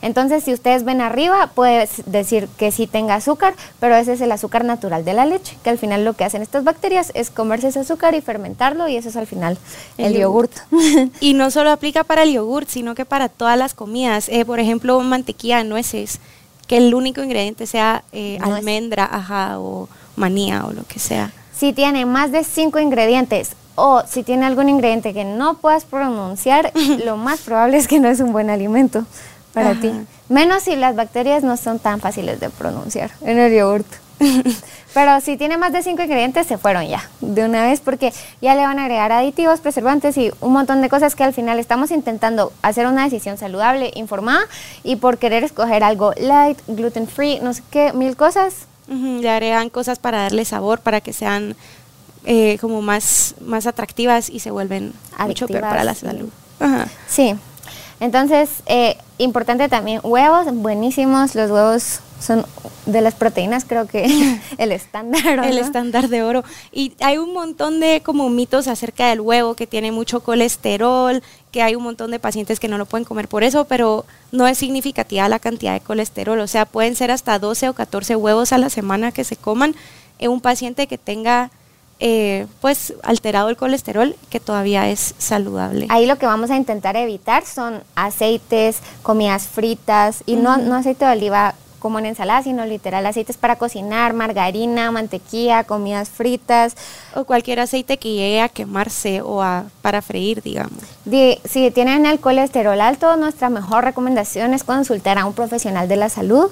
Entonces, 0.00 0.44
si 0.44 0.52
ustedes 0.52 0.84
ven 0.84 1.00
arriba, 1.00 1.50
puede 1.54 1.88
decir 2.06 2.48
que 2.56 2.70
sí 2.70 2.86
tenga 2.86 3.16
azúcar, 3.16 3.54
pero 3.80 3.96
ese 3.96 4.12
es 4.12 4.20
el 4.20 4.30
azúcar 4.30 4.64
natural 4.64 5.04
de 5.04 5.12
la 5.12 5.26
leche, 5.26 5.56
que 5.64 5.70
al 5.70 5.78
final 5.78 6.04
lo 6.04 6.14
que 6.14 6.24
hacen 6.24 6.40
estas 6.40 6.62
bacterias 6.62 7.10
es 7.14 7.30
comerse 7.30 7.68
ese 7.68 7.80
azúcar 7.80 8.14
y 8.14 8.20
fermentarlo 8.20 8.88
y 8.88 8.96
eso 8.96 9.08
es 9.08 9.16
al 9.16 9.26
final 9.26 9.58
el, 9.98 10.14
yogurt. 10.14 10.52
y 11.20 11.34
no 11.34 11.50
solo 11.50 11.70
aplica 11.70 12.04
para 12.04 12.22
el 12.22 12.32
yogurt, 12.32 12.68
sino 12.68 12.94
que 12.94 13.04
para 13.04 13.28
todas 13.28 13.58
las 13.58 13.74
comidas. 13.74 14.28
Eh, 14.28 14.44
por 14.44 14.60
ejemplo, 14.60 15.00
mantequilla, 15.00 15.64
nueces, 15.64 16.20
que 16.68 16.76
el 16.76 16.94
único 16.94 17.22
ingrediente 17.22 17.66
sea 17.66 18.04
eh, 18.12 18.38
almendra, 18.40 19.08
ajá, 19.10 19.58
o 19.58 19.88
manía 20.20 20.64
o 20.66 20.72
lo 20.72 20.84
que 20.84 21.00
sea. 21.00 21.32
Si 21.52 21.72
tiene 21.72 22.06
más 22.06 22.30
de 22.30 22.44
cinco 22.44 22.78
ingredientes 22.78 23.56
o 23.74 24.02
si 24.06 24.22
tiene 24.22 24.46
algún 24.46 24.68
ingrediente 24.68 25.12
que 25.12 25.24
no 25.24 25.54
puedas 25.54 25.84
pronunciar, 25.84 26.72
lo 27.04 27.16
más 27.16 27.40
probable 27.40 27.78
es 27.78 27.88
que 27.88 27.98
no 27.98 28.08
es 28.08 28.20
un 28.20 28.32
buen 28.32 28.50
alimento 28.50 29.04
para 29.52 29.74
ti. 29.74 29.90
Menos 30.28 30.62
si 30.62 30.76
las 30.76 30.94
bacterias 30.94 31.42
no 31.42 31.56
son 31.56 31.80
tan 31.80 32.00
fáciles 32.00 32.38
de 32.38 32.50
pronunciar 32.50 33.10
en 33.22 33.38
el 33.38 33.52
yogurt. 33.52 33.86
Pero 34.94 35.20
si 35.20 35.36
tiene 35.36 35.56
más 35.56 35.72
de 35.72 35.82
cinco 35.82 36.02
ingredientes, 36.02 36.46
se 36.46 36.58
fueron 36.58 36.86
ya, 36.86 37.08
de 37.20 37.44
una 37.44 37.62
vez, 37.62 37.80
porque 37.80 38.12
ya 38.40 38.54
le 38.54 38.62
van 38.62 38.78
a 38.78 38.82
agregar 38.82 39.12
aditivos, 39.12 39.60
preservantes 39.60 40.16
y 40.16 40.32
un 40.40 40.52
montón 40.52 40.82
de 40.82 40.88
cosas 40.88 41.14
que 41.14 41.24
al 41.24 41.32
final 41.32 41.58
estamos 41.58 41.90
intentando 41.90 42.52
hacer 42.62 42.86
una 42.86 43.04
decisión 43.04 43.38
saludable, 43.38 43.92
informada, 43.94 44.40
y 44.82 44.96
por 44.96 45.18
querer 45.18 45.44
escoger 45.44 45.84
algo 45.84 46.12
light, 46.16 46.58
gluten 46.66 47.06
free, 47.06 47.40
no 47.40 47.54
sé 47.54 47.62
qué, 47.70 47.92
mil 47.92 48.16
cosas, 48.16 48.66
le 48.90 49.30
agregan 49.30 49.70
cosas 49.70 49.98
para 49.98 50.22
darle 50.22 50.44
sabor, 50.44 50.80
para 50.80 51.00
que 51.00 51.12
sean 51.12 51.54
eh, 52.24 52.58
como 52.60 52.82
más, 52.82 53.34
más 53.40 53.66
atractivas 53.66 54.28
y 54.28 54.40
se 54.40 54.50
vuelven 54.50 54.92
mucho 55.18 55.46
peor 55.46 55.62
para 55.62 55.84
la 55.84 55.94
salud. 55.94 56.28
Sí. 57.08 57.34
Entonces, 58.00 58.62
eh, 58.66 58.96
importante 59.18 59.68
también, 59.68 60.00
huevos, 60.02 60.46
buenísimos. 60.54 61.34
Los 61.34 61.50
huevos 61.50 62.00
son 62.18 62.44
de 62.86 63.00
las 63.00 63.14
proteínas, 63.14 63.64
creo 63.64 63.86
que 63.86 64.38
el 64.58 64.72
estándar. 64.72 65.44
El 65.44 65.58
estándar 65.58 66.08
de 66.08 66.22
oro. 66.22 66.42
Y 66.72 66.94
hay 67.00 67.18
un 67.18 67.32
montón 67.32 67.78
de 67.78 68.02
como 68.02 68.28
mitos 68.30 68.68
acerca 68.68 69.08
del 69.08 69.20
huevo, 69.20 69.54
que 69.54 69.66
tiene 69.66 69.92
mucho 69.92 70.20
colesterol, 70.20 71.22
que 71.52 71.62
hay 71.62 71.74
un 71.74 71.82
montón 71.82 72.10
de 72.10 72.18
pacientes 72.18 72.58
que 72.58 72.68
no 72.68 72.78
lo 72.78 72.86
pueden 72.86 73.04
comer 73.04 73.28
por 73.28 73.44
eso, 73.44 73.64
pero 73.66 74.06
no 74.32 74.46
es 74.46 74.58
significativa 74.58 75.28
la 75.28 75.38
cantidad 75.38 75.74
de 75.74 75.80
colesterol. 75.80 76.40
O 76.40 76.46
sea, 76.46 76.64
pueden 76.64 76.96
ser 76.96 77.10
hasta 77.10 77.38
12 77.38 77.68
o 77.68 77.74
14 77.74 78.16
huevos 78.16 78.52
a 78.52 78.58
la 78.58 78.70
semana 78.70 79.12
que 79.12 79.24
se 79.24 79.36
coman 79.36 79.74
en 80.18 80.30
un 80.30 80.40
paciente 80.40 80.86
que 80.86 80.98
tenga 80.98 81.50
eh, 82.00 82.46
pues 82.62 82.94
alterado 83.02 83.50
el 83.50 83.56
colesterol 83.56 84.16
que 84.30 84.40
todavía 84.40 84.88
es 84.88 85.14
saludable. 85.18 85.86
Ahí 85.90 86.06
lo 86.06 86.16
que 86.16 86.26
vamos 86.26 86.50
a 86.50 86.56
intentar 86.56 86.96
evitar 86.96 87.44
son 87.44 87.82
aceites, 87.94 88.78
comidas 89.02 89.46
fritas 89.46 90.22
y 90.24 90.36
no, 90.36 90.56
no 90.56 90.76
aceite 90.76 91.04
de 91.04 91.12
oliva 91.12 91.54
como 91.78 91.98
en 91.98 92.06
ensalada, 92.06 92.42
sino 92.42 92.64
literal 92.64 93.04
aceites 93.06 93.36
para 93.36 93.56
cocinar, 93.56 94.12
margarina, 94.12 94.90
mantequilla, 94.92 95.64
comidas 95.64 96.08
fritas. 96.08 96.76
O 97.14 97.24
cualquier 97.24 97.58
aceite 97.58 97.96
que 97.96 98.12
llegue 98.12 98.40
a 98.40 98.48
quemarse 98.48 99.22
o 99.22 99.42
a, 99.42 99.64
para 99.82 100.00
freír, 100.00 100.42
digamos. 100.42 100.82
si 101.44 101.70
tienen 101.72 102.06
el 102.06 102.20
colesterol 102.20 102.80
alto, 102.80 103.16
nuestra 103.16 103.50
mejor 103.50 103.84
recomendación 103.84 104.54
es 104.54 104.62
consultar 104.62 105.18
a 105.18 105.24
un 105.26 105.32
profesional 105.32 105.88
de 105.88 105.96
la 105.96 106.08
salud. 106.08 106.50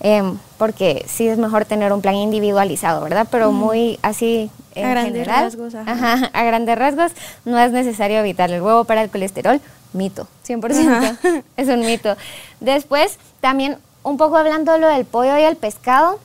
Em, 0.00 0.36
porque 0.60 1.06
sí 1.08 1.26
es 1.26 1.38
mejor 1.38 1.64
tener 1.64 1.90
un 1.90 2.02
plan 2.02 2.16
individualizado, 2.16 3.02
¿verdad? 3.02 3.26
Pero 3.30 3.50
muy 3.50 3.98
así 4.02 4.50
en 4.74 4.84
a 4.84 4.90
grandes 4.90 5.12
general, 5.14 5.44
rasgos. 5.44 5.74
Ajá, 5.74 6.30
a 6.34 6.44
grandes 6.44 6.78
rasgos 6.78 7.12
no 7.46 7.58
es 7.58 7.72
necesario 7.72 8.18
evitar 8.18 8.50
el 8.50 8.60
huevo 8.60 8.84
para 8.84 9.02
el 9.02 9.08
colesterol, 9.08 9.58
mito, 9.94 10.28
100%, 10.46 11.42
es 11.56 11.68
un 11.68 11.80
mito. 11.80 12.14
Después, 12.60 13.18
también 13.40 13.78
un 14.02 14.18
poco 14.18 14.36
hablando 14.36 14.72
de 14.72 14.80
lo 14.80 14.88
del 14.88 15.06
pollo 15.06 15.34
y 15.38 15.44
el 15.44 15.56
pescado, 15.56 16.18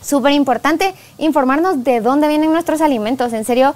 súper 0.00 0.30
importante 0.30 0.94
informarnos 1.18 1.82
de 1.82 2.00
dónde 2.00 2.28
vienen 2.28 2.52
nuestros 2.52 2.80
alimentos, 2.80 3.32
en 3.32 3.44
serio, 3.44 3.74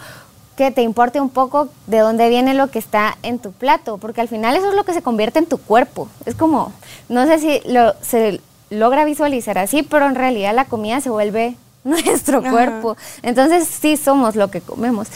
que 0.57 0.71
te 0.71 0.83
importe 0.83 1.21
un 1.21 1.31
poco 1.31 1.69
de 1.89 1.99
dónde 1.99 2.29
viene 2.29 2.55
lo 2.55 2.71
que 2.71 2.79
está 2.79 3.19
en 3.25 3.41
tu 3.41 3.51
plato, 3.51 3.99
porque 3.99 4.21
al 4.21 4.29
final 4.29 4.55
eso 4.55 4.69
es 4.69 4.77
lo 4.77 4.85
que 4.85 4.95
se 4.95 5.03
convierte 5.03 5.41
en 5.41 5.47
tu 5.47 5.59
cuerpo. 5.59 6.09
Es 6.27 6.37
como, 6.37 6.73
no 7.09 7.27
sé 7.27 7.41
si 7.41 7.61
lo, 7.69 7.93
se 8.03 8.41
logra 8.75 9.05
visualizar 9.05 9.59
así, 9.59 9.83
pero 9.83 10.07
en 10.07 10.15
realidad 10.15 10.55
la 10.55 10.67
comida 10.67 11.01
se 11.01 11.11
vuelve 11.11 11.57
nuestro 11.85 12.43
cuerpo. 12.43 12.97
Entonces 13.23 13.67
sí 13.69 13.97
somos 13.97 14.37
lo 14.37 14.51
que 14.51 14.61
comemos. 14.61 15.09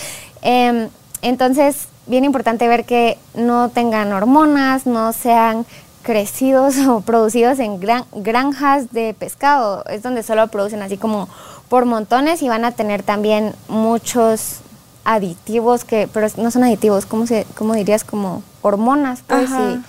Em, 0.42 0.88
entonces, 1.22 1.88
bien 2.06 2.24
importante 2.24 2.68
ver 2.68 2.84
que 2.84 3.18
no 3.34 3.70
tengan 3.70 4.12
hormonas, 4.12 4.86
no 4.86 5.12
sean 5.12 5.66
crecidos 6.02 6.78
o 6.88 7.00
producidos 7.00 7.58
en 7.58 7.80
gran, 7.80 8.04
granjas 8.14 8.92
de 8.92 9.14
pescado. 9.14 9.84
Es 9.86 10.02
donde 10.02 10.22
solo 10.22 10.46
producen 10.48 10.82
así 10.82 10.96
como 10.96 11.28
por 11.68 11.84
montones 11.84 12.42
y 12.42 12.48
van 12.48 12.64
a 12.64 12.72
tener 12.72 13.02
también 13.02 13.54
muchos 13.68 14.60
aditivos 15.04 15.84
que, 15.84 16.08
pero 16.12 16.26
no 16.36 16.50
son 16.50 16.64
aditivos, 16.64 17.06
¿cómo, 17.06 17.26
se, 17.26 17.46
cómo 17.56 17.74
dirías? 17.74 18.04
Como 18.04 18.42
hormonas, 18.62 19.22
pues, 19.26 19.50
y 19.50 19.80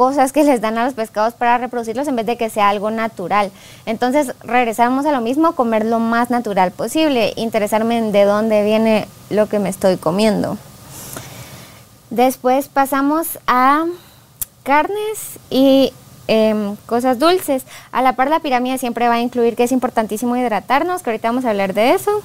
cosas 0.00 0.32
que 0.32 0.44
les 0.50 0.62
dan 0.62 0.78
a 0.78 0.86
los 0.86 0.94
pescados 0.94 1.34
para 1.34 1.58
reproducirlos 1.58 2.08
en 2.08 2.16
vez 2.16 2.24
de 2.24 2.38
que 2.38 2.48
sea 2.48 2.70
algo 2.70 2.90
natural. 2.90 3.52
Entonces, 3.84 4.32
regresamos 4.42 5.04
a 5.04 5.12
lo 5.12 5.20
mismo, 5.20 5.54
comer 5.54 5.84
lo 5.84 5.98
más 5.98 6.30
natural 6.30 6.70
posible, 6.70 7.34
interesarme 7.36 7.98
en 7.98 8.10
de 8.10 8.24
dónde 8.24 8.64
viene 8.64 9.08
lo 9.28 9.46
que 9.46 9.58
me 9.58 9.68
estoy 9.68 9.98
comiendo. 9.98 10.56
Después 12.08 12.68
pasamos 12.68 13.38
a 13.46 13.84
carnes 14.62 15.38
y 15.50 15.92
em, 16.28 16.76
cosas 16.86 17.18
dulces. 17.18 17.66
A 17.92 18.00
la 18.00 18.16
par 18.16 18.30
la 18.30 18.40
pirámide 18.40 18.78
siempre 18.78 19.06
va 19.06 19.16
a 19.16 19.20
incluir 19.20 19.54
que 19.54 19.64
es 19.64 19.72
importantísimo 19.72 20.34
hidratarnos, 20.34 21.02
que 21.02 21.10
ahorita 21.10 21.28
vamos 21.28 21.44
a 21.44 21.50
hablar 21.50 21.74
de 21.74 21.92
eso. 21.92 22.22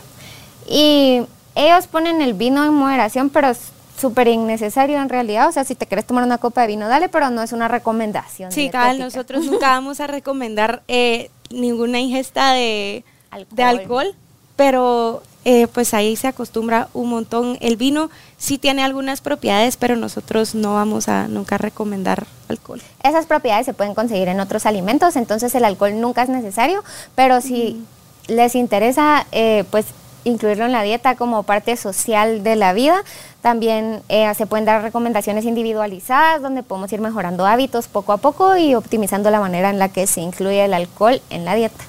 Y 0.65 1.24
ellos 1.55 1.88
ponen 1.88 2.22
el 2.22 2.36
vino 2.36 2.63
en 2.63 2.74
moderación, 2.74 3.29
pero 3.29 3.51
súper 3.98 4.28
innecesario 4.28 5.02
en 5.02 5.10
realidad. 5.10 5.48
O 5.48 5.52
sea, 5.52 5.64
si 5.64 5.75
te 5.75 5.86
quieres 5.86 6.06
tomar 6.06 6.24
una 6.24 6.38
copa 6.38 6.62
de 6.62 6.68
vino, 6.68 6.88
dale, 6.88 7.10
pero 7.10 7.30
no 7.30 7.42
es 7.42 7.52
una 7.52 7.68
recomendación. 7.68 8.52
Sí, 8.52 8.70
cabal, 8.70 9.00
nosotros 9.00 9.46
nunca 9.46 9.70
vamos 9.70 10.00
a 10.00 10.08
recomendar 10.08 10.84
eh, 10.88 11.30
ninguna 11.50 12.00
ingesta 12.00 12.54
de 12.54 13.04
alcohol, 13.32 13.56
de 13.56 13.64
alcohol 13.64 14.16
pero 14.56 15.22
eh, 15.44 15.68
pues 15.68 15.94
ahí 15.94 16.16
se 16.16 16.28
acostumbra 16.28 16.88
un 16.94 17.10
montón. 17.10 17.58
El 17.62 17.78
vino 17.78 18.10
sí 18.38 18.58
tiene 18.58 18.84
algunas 18.84 19.22
propiedades, 19.22 19.78
pero 19.78 19.96
nosotros 19.96 20.56
no 20.56 20.74
vamos 20.74 21.10
a 21.10 21.28
nunca 21.28 21.58
recomendar 21.58 22.25
alcohol. 22.48 22.82
Esas 23.04 23.25
propiedades 23.25 23.66
se 23.66 23.74
pueden 23.74 23.94
conseguir 23.94 24.28
en 24.28 24.40
otros 24.40 24.66
alimentos, 24.66 25.16
entonces 25.16 25.54
el 25.56 25.66
alcohol 25.66 26.00
nunca 26.00 26.24
es 26.24 26.30
necesario, 26.30 26.84
pero 27.16 27.42
si 27.42 27.84
les 28.28 28.56
interesa, 28.56 29.28
eh, 29.32 29.66
pues 29.72 29.86
incluirlo 30.24 30.66
en 30.66 30.72
la 30.72 30.82
dieta 30.82 31.16
como 31.16 31.44
parte 31.44 31.78
social 31.78 32.44
de 32.44 32.56
la 32.56 32.74
vida. 32.74 33.04
También 33.46 34.02
eh, 34.10 34.34
se 34.34 34.48
pueden 34.48 34.66
dar 34.66 34.82
recomendaciones 34.82 35.46
individualizadas 35.46 36.42
donde 36.42 36.64
podemos 36.64 36.92
ir 36.92 37.00
mejorando 37.00 37.46
hábitos 37.46 37.88
poco 37.88 38.12
a 38.12 38.18
poco 38.18 38.58
y 38.58 38.74
optimizando 38.74 39.30
la 39.30 39.40
manera 39.40 39.70
en 39.70 39.78
la 39.78 39.90
que 39.90 40.08
se 40.08 40.22
incluye 40.22 40.66
el 40.66 40.74
alcohol 40.74 41.22
en 41.30 41.46
la 41.46 41.54
dieta. 41.54 41.86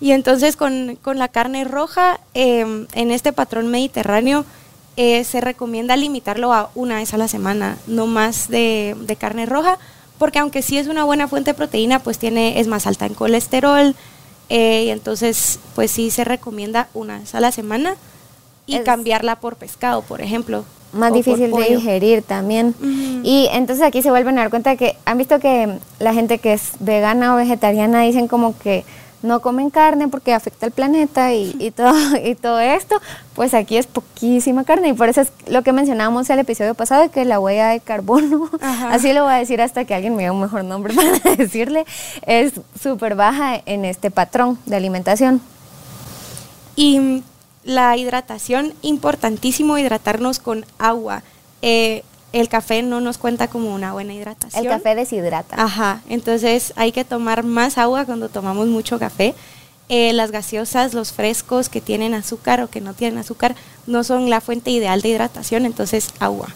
Y 0.00 0.12
entonces 0.12 0.56
con, 0.56 0.96
la 1.04 1.28
carne 1.28 1.64
roja, 1.64 2.20
em, 2.32 2.86
en 2.94 3.10
este 3.10 3.34
patrón 3.34 3.66
mediterráneo, 3.66 4.46
eh, 4.96 5.24
se 5.24 5.42
recomienda 5.42 5.94
limitarlo 5.94 6.54
a 6.54 6.70
una 6.74 6.94
vez 6.94 7.12
a 7.12 7.18
la 7.18 7.28
semana, 7.28 7.76
no 7.86 8.06
más 8.06 8.48
de, 8.48 8.96
de, 8.98 9.16
carne 9.16 9.44
roja, 9.44 9.76
porque 10.16 10.38
aunque 10.38 10.62
sí 10.62 10.78
es 10.78 10.86
una 10.86 11.04
buena 11.04 11.28
fuente 11.28 11.50
de 11.50 11.54
proteína, 11.54 11.98
pues 11.98 12.18
tiene, 12.18 12.60
es 12.60 12.66
más 12.66 12.86
alta 12.86 13.04
en 13.04 13.12
colesterol, 13.12 13.94
eh, 14.48 14.84
y 14.86 14.88
entonces, 14.88 15.58
pues 15.74 15.90
sí 15.90 16.10
se 16.10 16.24
recomienda 16.24 16.88
una 16.94 17.18
vez 17.18 17.34
a 17.34 17.40
la 17.40 17.52
semana 17.52 17.94
y 18.64 18.78
cambiarla 18.80 19.36
por 19.36 19.56
pescado, 19.56 20.00
por 20.00 20.22
ejemplo. 20.22 20.64
Más 20.92 21.12
difícil 21.12 21.50
de 21.52 21.64
digerir 21.76 22.22
también. 22.22 22.74
Y 23.22 23.48
entonces 23.52 23.84
aquí 23.84 24.02
se 24.02 24.10
vuelven 24.10 24.38
a 24.38 24.42
dar 24.42 24.50
cuenta 24.50 24.70
de 24.70 24.76
que 24.76 24.96
han 25.04 25.18
visto 25.18 25.38
que 25.38 25.78
la 25.98 26.14
gente 26.14 26.38
que 26.38 26.54
es 26.54 26.72
vegana 26.80 27.34
o 27.34 27.36
vegetariana 27.36 28.02
dicen 28.02 28.28
como 28.28 28.58
que 28.58 28.84
no 29.22 29.40
comen 29.40 29.70
carne 29.70 30.08
porque 30.08 30.32
afecta 30.32 30.66
al 30.66 30.72
planeta 30.72 31.34
y, 31.34 31.72
todo, 31.76 31.94
y 32.24 32.34
todo 32.34 32.60
esto, 32.60 33.00
pues 33.34 33.54
aquí 33.54 33.76
es 33.76 33.86
poquísima 33.86 34.64
carne 34.64 34.88
y 34.88 34.92
por 34.92 35.08
eso 35.08 35.20
es 35.20 35.32
lo 35.46 35.62
que 35.62 35.72
mencionábamos 35.72 36.30
el 36.30 36.38
episodio 36.38 36.74
pasado 36.74 37.02
de 37.02 37.08
que 37.08 37.24
la 37.24 37.40
huella 37.40 37.68
de 37.68 37.80
carbono, 37.80 38.48
así 38.90 39.12
lo 39.12 39.24
voy 39.24 39.32
a 39.32 39.36
decir 39.36 39.60
hasta 39.60 39.84
que 39.84 39.94
alguien 39.94 40.14
me 40.14 40.24
dé 40.24 40.30
un 40.30 40.40
mejor 40.40 40.64
nombre 40.64 40.94
para 41.22 41.36
decirle, 41.36 41.84
es 42.26 42.52
súper 42.80 43.14
baja 43.14 43.60
en 43.66 43.84
este 43.84 44.10
patrón 44.10 44.58
de 44.66 44.76
alimentación. 44.76 45.40
Y 46.76 47.24
la 47.64 47.96
hidratación, 47.96 48.74
importantísimo 48.82 49.78
hidratarnos 49.78 50.38
con 50.38 50.64
agua. 50.78 51.22
Eh, 51.62 52.02
el 52.32 52.48
café 52.48 52.82
no 52.82 53.00
nos 53.00 53.18
cuenta 53.18 53.48
como 53.48 53.74
una 53.74 53.92
buena 53.92 54.14
hidratación. 54.14 54.64
El 54.64 54.70
café 54.70 54.94
deshidrata. 54.94 55.56
Ajá, 55.62 56.02
entonces 56.08 56.72
hay 56.76 56.92
que 56.92 57.04
tomar 57.04 57.42
más 57.42 57.78
agua 57.78 58.04
cuando 58.04 58.28
tomamos 58.28 58.68
mucho 58.68 58.98
café. 58.98 59.34
Eh, 59.88 60.12
las 60.12 60.30
gaseosas, 60.30 60.92
los 60.92 61.12
frescos 61.12 61.70
que 61.70 61.80
tienen 61.80 62.12
azúcar 62.12 62.60
o 62.60 62.68
que 62.68 62.82
no 62.82 62.92
tienen 62.92 63.18
azúcar, 63.18 63.54
no 63.86 64.04
son 64.04 64.28
la 64.28 64.42
fuente 64.42 64.70
ideal 64.70 65.00
de 65.00 65.08
hidratación, 65.08 65.64
entonces 65.64 66.10
agua, 66.20 66.48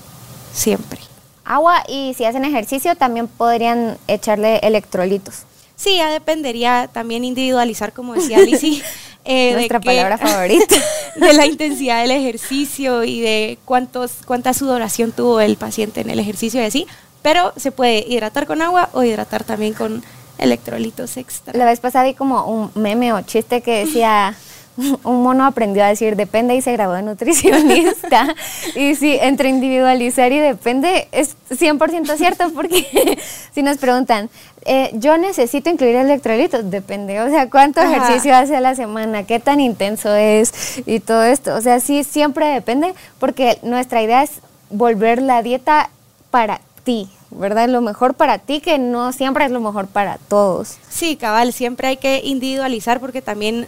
siempre. 0.52 1.00
Agua 1.44 1.82
y 1.88 2.12
si 2.14 2.26
hacen 2.26 2.44
ejercicio 2.44 2.94
también 2.94 3.28
podrían 3.28 3.96
echarle 4.06 4.58
electrolitos. 4.58 5.44
Sí, 5.76 5.96
ya 5.96 6.10
dependería 6.10 6.90
también 6.92 7.24
individualizar, 7.24 7.92
como 7.92 8.14
decía 8.14 8.38
Lizzie. 8.38 8.82
Eh, 9.24 9.52
Nuestra 9.54 9.80
palabra 9.80 10.18
favorita. 10.18 10.74
De 11.16 11.32
la 11.32 11.46
intensidad 11.46 12.02
del 12.02 12.10
ejercicio 12.10 13.04
y 13.04 13.20
de 13.20 13.58
cuántos, 13.64 14.12
cuánta 14.26 14.54
sudoración 14.54 15.12
tuvo 15.12 15.40
el 15.40 15.56
paciente 15.56 16.00
en 16.00 16.10
el 16.10 16.18
ejercicio 16.18 16.60
y 16.60 16.64
así. 16.64 16.86
Pero 17.22 17.52
se 17.56 17.70
puede 17.70 18.04
hidratar 18.08 18.46
con 18.46 18.62
agua 18.62 18.88
o 18.92 19.04
hidratar 19.04 19.44
también 19.44 19.74
con 19.74 20.02
electrolitos 20.38 21.16
extra. 21.16 21.56
La 21.56 21.64
vez 21.66 21.78
pasada 21.78 22.04
vi 22.04 22.14
como 22.14 22.44
un 22.46 22.70
meme 22.74 23.12
o 23.12 23.20
chiste 23.22 23.60
que 23.60 23.84
decía 23.84 24.34
un 25.04 25.22
mono 25.22 25.44
aprendió 25.44 25.84
a 25.84 25.88
decir 25.88 26.16
depende 26.16 26.54
y 26.54 26.62
se 26.62 26.72
graduó 26.72 26.94
de 26.94 27.02
nutricionista. 27.02 28.34
y 28.74 28.94
sí, 28.94 29.18
entre 29.20 29.48
individualizar 29.48 30.32
y 30.32 30.38
depende 30.38 31.08
es 31.12 31.36
100% 31.50 32.16
cierto 32.16 32.50
porque 32.54 33.18
si 33.54 33.62
nos 33.62 33.78
preguntan, 33.78 34.30
eh, 34.64 34.90
yo 34.94 35.18
necesito 35.18 35.70
incluir 35.70 35.96
electrolitos, 35.96 36.70
depende, 36.70 37.20
o 37.20 37.28
sea, 37.28 37.50
cuánto 37.50 37.80
ejercicio 37.80 38.34
hace 38.34 38.56
a 38.56 38.60
la 38.60 38.76
semana, 38.76 39.24
qué 39.24 39.40
tan 39.40 39.60
intenso 39.60 40.14
es 40.14 40.82
y 40.86 41.00
todo 41.00 41.24
esto. 41.24 41.54
O 41.56 41.60
sea, 41.60 41.80
sí, 41.80 42.04
siempre 42.04 42.46
depende 42.46 42.94
porque 43.18 43.58
nuestra 43.62 44.02
idea 44.02 44.22
es 44.22 44.30
volver 44.70 45.20
la 45.20 45.42
dieta 45.42 45.90
para 46.30 46.60
ti, 46.84 47.08
¿verdad? 47.30 47.68
Lo 47.68 47.80
mejor 47.80 48.14
para 48.14 48.38
ti, 48.38 48.60
que 48.60 48.78
no 48.78 49.12
siempre 49.12 49.44
es 49.44 49.50
lo 49.50 49.60
mejor 49.60 49.88
para 49.88 50.18
todos. 50.28 50.76
Sí, 50.88 51.16
cabal, 51.16 51.52
siempre 51.52 51.88
hay 51.88 51.96
que 51.96 52.20
individualizar 52.24 53.00
porque 53.00 53.20
también 53.20 53.66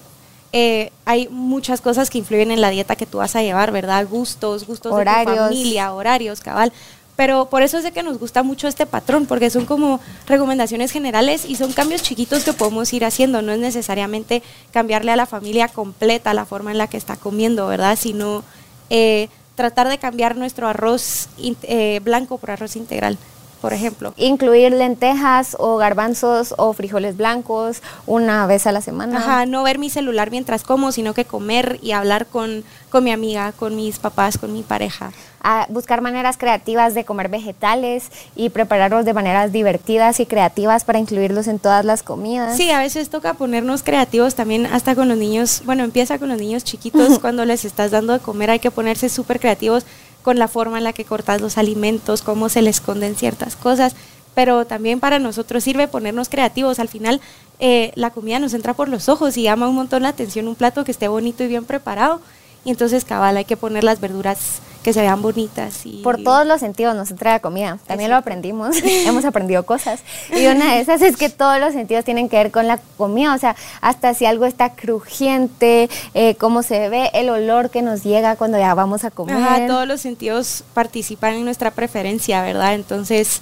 eh, 0.56 0.92
hay 1.04 1.26
muchas 1.30 1.80
cosas 1.80 2.10
que 2.10 2.18
influyen 2.18 2.52
en 2.52 2.60
la 2.60 2.70
dieta 2.70 2.94
que 2.94 3.06
tú 3.06 3.18
vas 3.18 3.34
a 3.34 3.42
llevar, 3.42 3.72
¿verdad? 3.72 4.06
Gustos, 4.08 4.68
gustos 4.68 4.92
horarios. 4.92 5.34
de 5.34 5.36
tu 5.36 5.42
familia, 5.48 5.92
horarios, 5.92 6.40
cabal. 6.40 6.72
Pero 7.16 7.46
por 7.46 7.62
eso 7.62 7.76
es 7.76 7.82
de 7.82 7.90
que 7.90 8.04
nos 8.04 8.20
gusta 8.20 8.44
mucho 8.44 8.68
este 8.68 8.86
patrón, 8.86 9.26
porque 9.26 9.50
son 9.50 9.66
como 9.66 9.98
recomendaciones 10.28 10.92
generales 10.92 11.44
y 11.44 11.56
son 11.56 11.72
cambios 11.72 12.04
chiquitos 12.04 12.44
que 12.44 12.52
podemos 12.52 12.92
ir 12.92 13.04
haciendo. 13.04 13.42
No 13.42 13.50
es 13.50 13.58
necesariamente 13.58 14.44
cambiarle 14.72 15.10
a 15.10 15.16
la 15.16 15.26
familia 15.26 15.66
completa 15.66 16.32
la 16.34 16.44
forma 16.44 16.70
en 16.70 16.78
la 16.78 16.86
que 16.86 16.98
está 16.98 17.16
comiendo, 17.16 17.66
¿verdad? 17.66 17.98
Sino 18.00 18.44
eh, 18.90 19.30
tratar 19.56 19.88
de 19.88 19.98
cambiar 19.98 20.36
nuestro 20.36 20.68
arroz 20.68 21.30
eh, 21.64 22.00
blanco 22.04 22.38
por 22.38 22.52
arroz 22.52 22.76
integral. 22.76 23.18
Por 23.64 23.72
ejemplo. 23.72 24.12
Incluir 24.18 24.72
lentejas 24.72 25.56
o 25.58 25.78
garbanzos 25.78 26.54
o 26.58 26.74
frijoles 26.74 27.16
blancos 27.16 27.80
una 28.04 28.46
vez 28.46 28.66
a 28.66 28.72
la 28.72 28.82
semana. 28.82 29.16
Ajá, 29.16 29.46
no 29.46 29.62
ver 29.62 29.78
mi 29.78 29.88
celular 29.88 30.30
mientras 30.30 30.64
como, 30.64 30.92
sino 30.92 31.14
que 31.14 31.24
comer 31.24 31.78
y 31.80 31.92
hablar 31.92 32.26
con, 32.26 32.62
con 32.90 33.04
mi 33.04 33.10
amiga, 33.10 33.52
con 33.52 33.74
mis 33.74 33.98
papás, 33.98 34.36
con 34.36 34.52
mi 34.52 34.62
pareja 34.62 35.12
a 35.46 35.66
buscar 35.68 36.00
maneras 36.00 36.38
creativas 36.38 36.94
de 36.94 37.04
comer 37.04 37.28
vegetales 37.28 38.08
y 38.34 38.48
prepararlos 38.48 39.04
de 39.04 39.12
maneras 39.12 39.52
divertidas 39.52 40.18
y 40.18 40.24
creativas 40.24 40.84
para 40.84 40.98
incluirlos 40.98 41.48
en 41.48 41.58
todas 41.58 41.84
las 41.84 42.02
comidas. 42.02 42.56
Sí, 42.56 42.70
a 42.70 42.78
veces 42.78 43.10
toca 43.10 43.34
ponernos 43.34 43.82
creativos 43.82 44.34
también 44.34 44.64
hasta 44.64 44.94
con 44.94 45.06
los 45.06 45.18
niños, 45.18 45.60
bueno, 45.66 45.84
empieza 45.84 46.18
con 46.18 46.30
los 46.30 46.38
niños 46.38 46.64
chiquitos, 46.64 47.18
cuando 47.18 47.44
les 47.44 47.66
estás 47.66 47.90
dando 47.90 48.14
de 48.14 48.20
comer 48.20 48.50
hay 48.50 48.58
que 48.58 48.70
ponerse 48.70 49.10
súper 49.10 49.38
creativos 49.38 49.84
con 50.24 50.38
la 50.38 50.48
forma 50.48 50.78
en 50.78 50.84
la 50.84 50.94
que 50.94 51.04
cortas 51.04 51.40
los 51.42 51.58
alimentos, 51.58 52.22
cómo 52.22 52.48
se 52.48 52.62
les 52.62 52.76
esconden 52.76 53.14
ciertas 53.14 53.54
cosas, 53.56 53.94
pero 54.34 54.64
también 54.64 54.98
para 54.98 55.18
nosotros 55.18 55.62
sirve 55.62 55.86
ponernos 55.86 56.30
creativos. 56.30 56.80
Al 56.80 56.88
final 56.88 57.20
eh, 57.60 57.92
la 57.94 58.10
comida 58.10 58.40
nos 58.40 58.54
entra 58.54 58.72
por 58.74 58.88
los 58.88 59.08
ojos 59.08 59.36
y 59.36 59.42
llama 59.42 59.68
un 59.68 59.74
montón 59.76 60.02
la 60.02 60.08
atención 60.08 60.48
un 60.48 60.54
plato 60.54 60.82
que 60.82 60.90
esté 60.90 61.08
bonito 61.08 61.44
y 61.44 61.48
bien 61.48 61.66
preparado. 61.66 62.20
Y 62.64 62.70
entonces, 62.70 63.04
cabal, 63.04 63.36
hay 63.36 63.44
que 63.44 63.56
poner 63.56 63.84
las 63.84 64.00
verduras 64.00 64.60
que 64.84 64.92
se 64.92 65.00
vean 65.00 65.22
bonitas. 65.22 65.84
Y... 65.84 66.02
Por 66.02 66.22
todos 66.22 66.46
los 66.46 66.60
sentidos 66.60 66.94
nos 66.94 67.10
entra 67.10 67.32
la 67.32 67.40
comida. 67.40 67.78
También 67.86 68.10
lo 68.10 68.16
aprendimos, 68.16 68.76
hemos 69.06 69.24
aprendido 69.24 69.64
cosas. 69.64 70.00
Y 70.30 70.46
una 70.46 70.74
de 70.74 70.80
esas 70.80 71.02
es 71.02 71.16
que 71.16 71.28
todos 71.30 71.58
los 71.58 71.72
sentidos 71.72 72.04
tienen 72.04 72.28
que 72.28 72.36
ver 72.36 72.52
con 72.52 72.68
la 72.68 72.78
comida. 72.96 73.34
O 73.34 73.38
sea, 73.38 73.56
hasta 73.80 74.14
si 74.14 74.26
algo 74.26 74.44
está 74.44 74.74
crujiente, 74.74 75.88
eh, 76.12 76.36
cómo 76.36 76.62
se 76.62 76.88
ve, 76.88 77.10
el 77.14 77.30
olor 77.30 77.70
que 77.70 77.82
nos 77.82 78.04
llega 78.04 78.36
cuando 78.36 78.58
ya 78.58 78.74
vamos 78.74 79.04
a 79.04 79.10
comer. 79.10 79.36
Ajá, 79.36 79.66
todos 79.66 79.88
los 79.88 80.00
sentidos 80.00 80.62
participan 80.74 81.34
en 81.34 81.44
nuestra 81.44 81.70
preferencia, 81.70 82.42
¿verdad? 82.42 82.74
Entonces, 82.74 83.40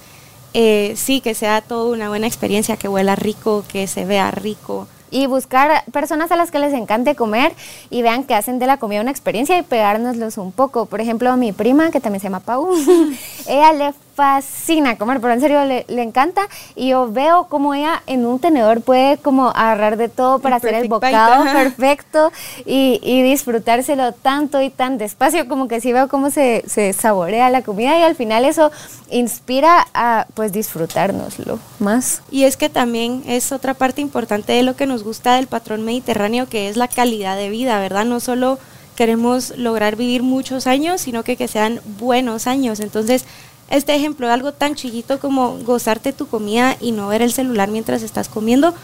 eh, 0.54 0.94
sí, 0.96 1.20
que 1.20 1.34
sea 1.34 1.60
toda 1.60 1.92
una 1.92 2.08
buena 2.08 2.26
experiencia, 2.26 2.76
que 2.76 2.88
huela 2.88 3.16
rico, 3.16 3.64
que 3.68 3.86
se 3.88 4.04
vea 4.04 4.30
rico 4.30 4.86
y 5.12 5.26
buscar 5.26 5.84
personas 5.92 6.32
a 6.32 6.36
las 6.36 6.50
que 6.50 6.58
les 6.58 6.72
encante 6.72 7.14
comer 7.14 7.52
y 7.90 8.02
vean 8.02 8.24
que 8.24 8.34
hacen 8.34 8.58
de 8.58 8.66
la 8.66 8.78
comida 8.78 9.02
una 9.02 9.10
experiencia 9.10 9.56
y 9.58 9.62
pegárnoslos 9.62 10.38
un 10.38 10.50
poco. 10.50 10.86
Por 10.86 11.00
ejemplo, 11.00 11.36
mi 11.36 11.52
prima, 11.52 11.90
que 11.90 12.00
también 12.00 12.20
se 12.20 12.26
llama 12.26 12.40
Pau, 12.40 12.70
ella 13.46 13.72
le 13.72 13.92
fascina 14.14 14.96
comer, 14.96 15.20
pero 15.20 15.32
en 15.32 15.40
serio 15.40 15.64
le, 15.64 15.84
encanta 16.02 16.42
y 16.74 16.88
yo 16.88 17.10
veo 17.10 17.44
como 17.44 17.74
ella 17.74 18.02
en 18.06 18.26
un 18.26 18.38
tenedor 18.38 18.82
puede 18.82 19.16
como 19.18 19.48
agarrar 19.48 19.96
de 19.96 20.08
todo 20.08 20.38
para 20.38 20.56
hacer 20.56 20.74
el 20.74 20.88
bocado 20.88 21.44
perfecto 21.52 22.30
y, 22.66 23.00
y, 23.02 23.22
disfrutárselo 23.22 24.12
tanto 24.12 24.60
y 24.60 24.70
tan 24.70 24.98
despacio 24.98 25.48
como 25.48 25.68
que 25.68 25.80
sí 25.80 25.92
veo 25.92 26.08
cómo 26.08 26.30
se, 26.30 26.62
se, 26.66 26.92
saborea 26.92 27.50
la 27.50 27.62
comida 27.62 27.98
y 27.98 28.02
al 28.02 28.14
final 28.14 28.44
eso 28.44 28.70
inspira 29.10 29.86
a 29.94 30.26
pues 30.34 30.52
disfrutárnoslo 30.52 31.58
más. 31.78 32.22
Y 32.30 32.44
es 32.44 32.56
que 32.56 32.68
también 32.68 33.22
es 33.26 33.52
otra 33.52 33.74
parte 33.74 34.00
importante 34.00 34.52
de 34.52 34.62
lo 34.62 34.76
que 34.76 34.86
nos 34.86 35.04
gusta 35.04 35.36
del 35.36 35.46
patrón 35.46 35.82
mediterráneo 35.82 36.48
que 36.48 36.68
es 36.68 36.76
la 36.76 36.88
calidad 36.88 37.36
de 37.36 37.48
vida, 37.48 37.78
¿verdad? 37.78 38.04
No 38.04 38.20
solo 38.20 38.58
queremos 38.96 39.56
lograr 39.56 39.96
vivir 39.96 40.22
muchos 40.22 40.66
años, 40.66 41.00
sino 41.00 41.22
que 41.22 41.36
que 41.36 41.48
sean 41.48 41.80
buenos 41.98 42.46
años. 42.46 42.80
Entonces, 42.80 43.24
este 43.70 43.94
ejemplo 43.94 44.26
de 44.26 44.34
algo 44.34 44.52
tan 44.52 44.74
chiquito 44.74 45.18
como 45.18 45.58
gozarte 45.58 46.12
tu 46.12 46.26
comida 46.26 46.76
y 46.80 46.92
no 46.92 47.08
ver 47.08 47.22
el 47.22 47.32
celular 47.32 47.70
mientras 47.70 48.02
estás 48.02 48.28
comiendo, 48.28 48.74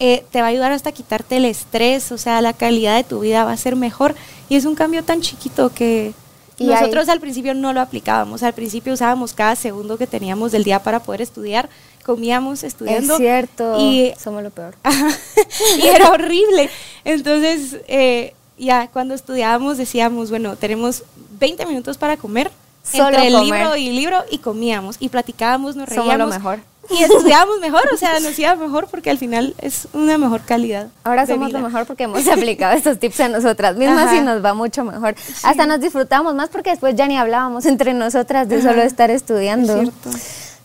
eh, 0.00 0.24
te 0.30 0.40
va 0.40 0.46
a 0.46 0.50
ayudar 0.50 0.72
hasta 0.72 0.92
quitarte 0.92 1.36
el 1.36 1.44
estrés, 1.44 2.12
o 2.12 2.18
sea, 2.18 2.40
la 2.40 2.52
calidad 2.52 2.96
de 2.96 3.04
tu 3.04 3.20
vida 3.20 3.44
va 3.44 3.52
a 3.52 3.56
ser 3.56 3.76
mejor. 3.76 4.14
Y 4.48 4.56
es 4.56 4.64
un 4.64 4.74
cambio 4.74 5.04
tan 5.04 5.20
chiquito 5.20 5.70
que 5.72 6.12
nosotros 6.58 7.08
al 7.08 7.20
principio 7.20 7.54
no 7.54 7.72
lo 7.72 7.80
aplicábamos. 7.80 8.42
Al 8.42 8.52
principio 8.52 8.92
usábamos 8.92 9.32
cada 9.32 9.56
segundo 9.56 9.96
que 9.96 10.06
teníamos 10.06 10.52
del 10.52 10.64
día 10.64 10.82
para 10.82 11.00
poder 11.00 11.22
estudiar, 11.22 11.68
comíamos 12.04 12.64
estudiando. 12.64 13.14
Es 13.14 13.18
cierto, 13.18 13.76
y, 13.78 14.12
somos 14.22 14.42
lo 14.42 14.50
peor. 14.50 14.74
y 15.82 15.86
era 15.86 16.10
horrible. 16.10 16.70
Entonces, 17.04 17.78
eh, 17.88 18.34
ya 18.58 18.88
cuando 18.88 19.14
estudiábamos 19.14 19.78
decíamos, 19.78 20.30
bueno, 20.30 20.56
tenemos 20.56 21.04
20 21.38 21.66
minutos 21.66 21.98
para 21.98 22.16
comer 22.16 22.50
Solo 22.84 23.08
entre 23.08 23.28
el 23.28 23.40
libro 23.40 23.76
y 23.76 23.90
libro 23.90 24.24
y 24.30 24.38
comíamos 24.38 24.96
y 25.00 25.08
platicábamos, 25.08 25.74
nos 25.74 25.88
reíamos. 25.88 26.12
Somos 26.12 26.28
lo 26.28 26.34
mejor. 26.34 26.58
Y 26.90 27.02
estudiábamos 27.02 27.60
mejor, 27.60 27.82
o 27.92 27.96
sea, 27.96 28.20
nos 28.20 28.38
iba 28.38 28.54
mejor 28.56 28.88
porque 28.88 29.08
al 29.08 29.16
final 29.16 29.54
es 29.58 29.88
una 29.94 30.18
mejor 30.18 30.42
calidad. 30.42 30.88
Ahora 31.02 31.26
somos 31.26 31.50
lo 31.50 31.60
mejor 31.60 31.86
porque 31.86 32.04
hemos 32.04 32.26
aplicado 32.28 32.76
estos 32.76 32.98
tips 32.98 33.20
a 33.20 33.28
nosotras 33.28 33.76
mismas 33.76 34.12
y 34.12 34.20
nos 34.20 34.44
va 34.44 34.52
mucho 34.52 34.84
mejor. 34.84 35.14
Hasta 35.42 35.66
nos 35.66 35.80
disfrutamos 35.80 36.34
más 36.34 36.50
porque 36.50 36.70
después 36.70 36.94
ya 36.94 37.06
ni 37.06 37.16
hablábamos 37.16 37.64
entre 37.66 37.94
nosotras 37.94 38.48
de 38.48 38.60
solo 38.60 38.82
estar 38.82 39.10
estudiando. 39.10 39.80
Es 39.80 39.90
cierto. 40.02 40.10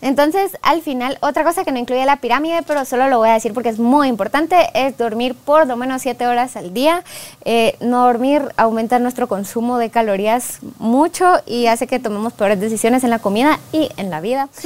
Entonces, 0.02 0.58
al 0.62 0.82
final, 0.82 1.18
otra 1.22 1.44
cosa 1.44 1.64
que 1.64 1.72
no 1.72 1.80
incluye 1.80 2.06
la 2.06 2.18
pirámide, 2.18 2.62
pero 2.66 2.86
solo 2.86 3.08
lo 3.10 3.18
voy 3.18 3.30
a 3.30 3.34
decir 3.34 3.54
porque 3.54 3.70
es 3.70 3.80
muy 3.80 4.08
importante, 4.08 4.56
es 4.74 4.98
dormir 4.98 5.36
por 5.36 5.68
lo 5.68 5.76
menos 5.76 6.02
7 6.02 6.26
horas 6.28 6.56
al 6.56 6.74
día. 6.74 7.04
Eh, 7.44 7.76
no 7.82 8.06
dormir 8.06 8.44
aumenta 8.56 9.00
nuestro 9.00 9.28
consumo 9.28 9.78
de 9.78 9.90
calorías 9.90 10.60
mucho 10.78 11.34
y 11.46 11.68
hace 11.68 11.88
que 11.88 12.00
tomemos 12.00 12.34
peores 12.34 12.60
decisiones 12.60 13.04
en 13.04 13.10
la 13.10 13.20
comida 13.20 13.60
y 13.72 13.90
en 13.98 14.10
la 14.10 14.22
vida. 14.22 14.50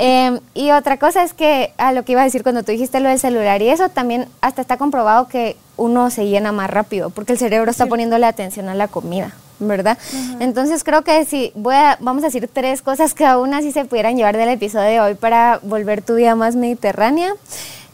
Em, 0.00 0.40
y 0.54 0.70
otra 0.70 0.96
cosa 0.98 1.22
es 1.22 1.32
que, 1.32 1.72
a 1.76 1.92
lo 1.92 2.04
que 2.04 2.12
iba 2.12 2.20
a 2.20 2.24
decir 2.24 2.42
cuando 2.42 2.62
tú 2.62 2.72
dijiste 2.72 3.00
lo 3.00 3.08
del 3.08 3.18
celular 3.18 3.60
y 3.62 3.68
eso, 3.68 3.88
también 3.88 4.28
hasta 4.40 4.62
está 4.62 4.76
comprobado 4.76 5.28
que 5.28 5.56
uno 5.76 6.10
se 6.10 6.26
llena 6.26 6.52
más 6.52 6.70
rápido 6.70 7.10
porque 7.10 7.32
el 7.32 7.38
cerebro 7.38 7.70
está 7.70 7.86
poniéndole 7.86 8.26
atención 8.26 8.68
a 8.68 8.74
la 8.74 8.88
comida. 8.88 9.32
¿Verdad? 9.60 9.98
Entonces 10.40 10.84
creo 10.84 11.02
que 11.02 11.24
si 11.24 11.52
voy 11.54 11.74
a, 11.74 11.96
vamos 12.00 12.22
a 12.22 12.26
decir 12.26 12.48
tres 12.52 12.82
cosas 12.82 13.14
que 13.14 13.24
aún 13.24 13.54
así 13.54 13.72
se 13.72 13.84
pudieran 13.84 14.16
llevar 14.16 14.36
del 14.36 14.48
episodio 14.48 14.88
de 14.88 15.00
hoy 15.00 15.14
para 15.14 15.60
volver 15.62 16.02
tu 16.02 16.14
vida 16.14 16.34
más 16.34 16.56
mediterránea. 16.56 17.34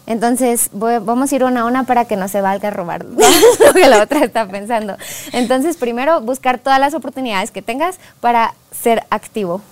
Entonces 0.06 0.68
vamos 0.72 1.32
a 1.32 1.34
ir 1.34 1.44
una 1.44 1.62
a 1.62 1.64
una 1.64 1.84
para 1.84 2.04
que 2.04 2.16
no 2.16 2.28
se 2.28 2.42
valga 2.42 2.68
a 2.68 2.70
robar 2.70 3.04
lo 3.66 3.72
que 3.72 3.88
la 3.88 4.02
otra 4.02 4.24
está 4.24 4.46
pensando. 4.46 4.96
Entonces 5.32 5.76
primero 5.76 6.20
buscar 6.20 6.58
todas 6.58 6.78
las 6.78 6.92
oportunidades 6.94 7.50
que 7.50 7.62
tengas 7.62 7.98
para 8.20 8.54
ser 8.70 9.04
activo. 9.10 9.62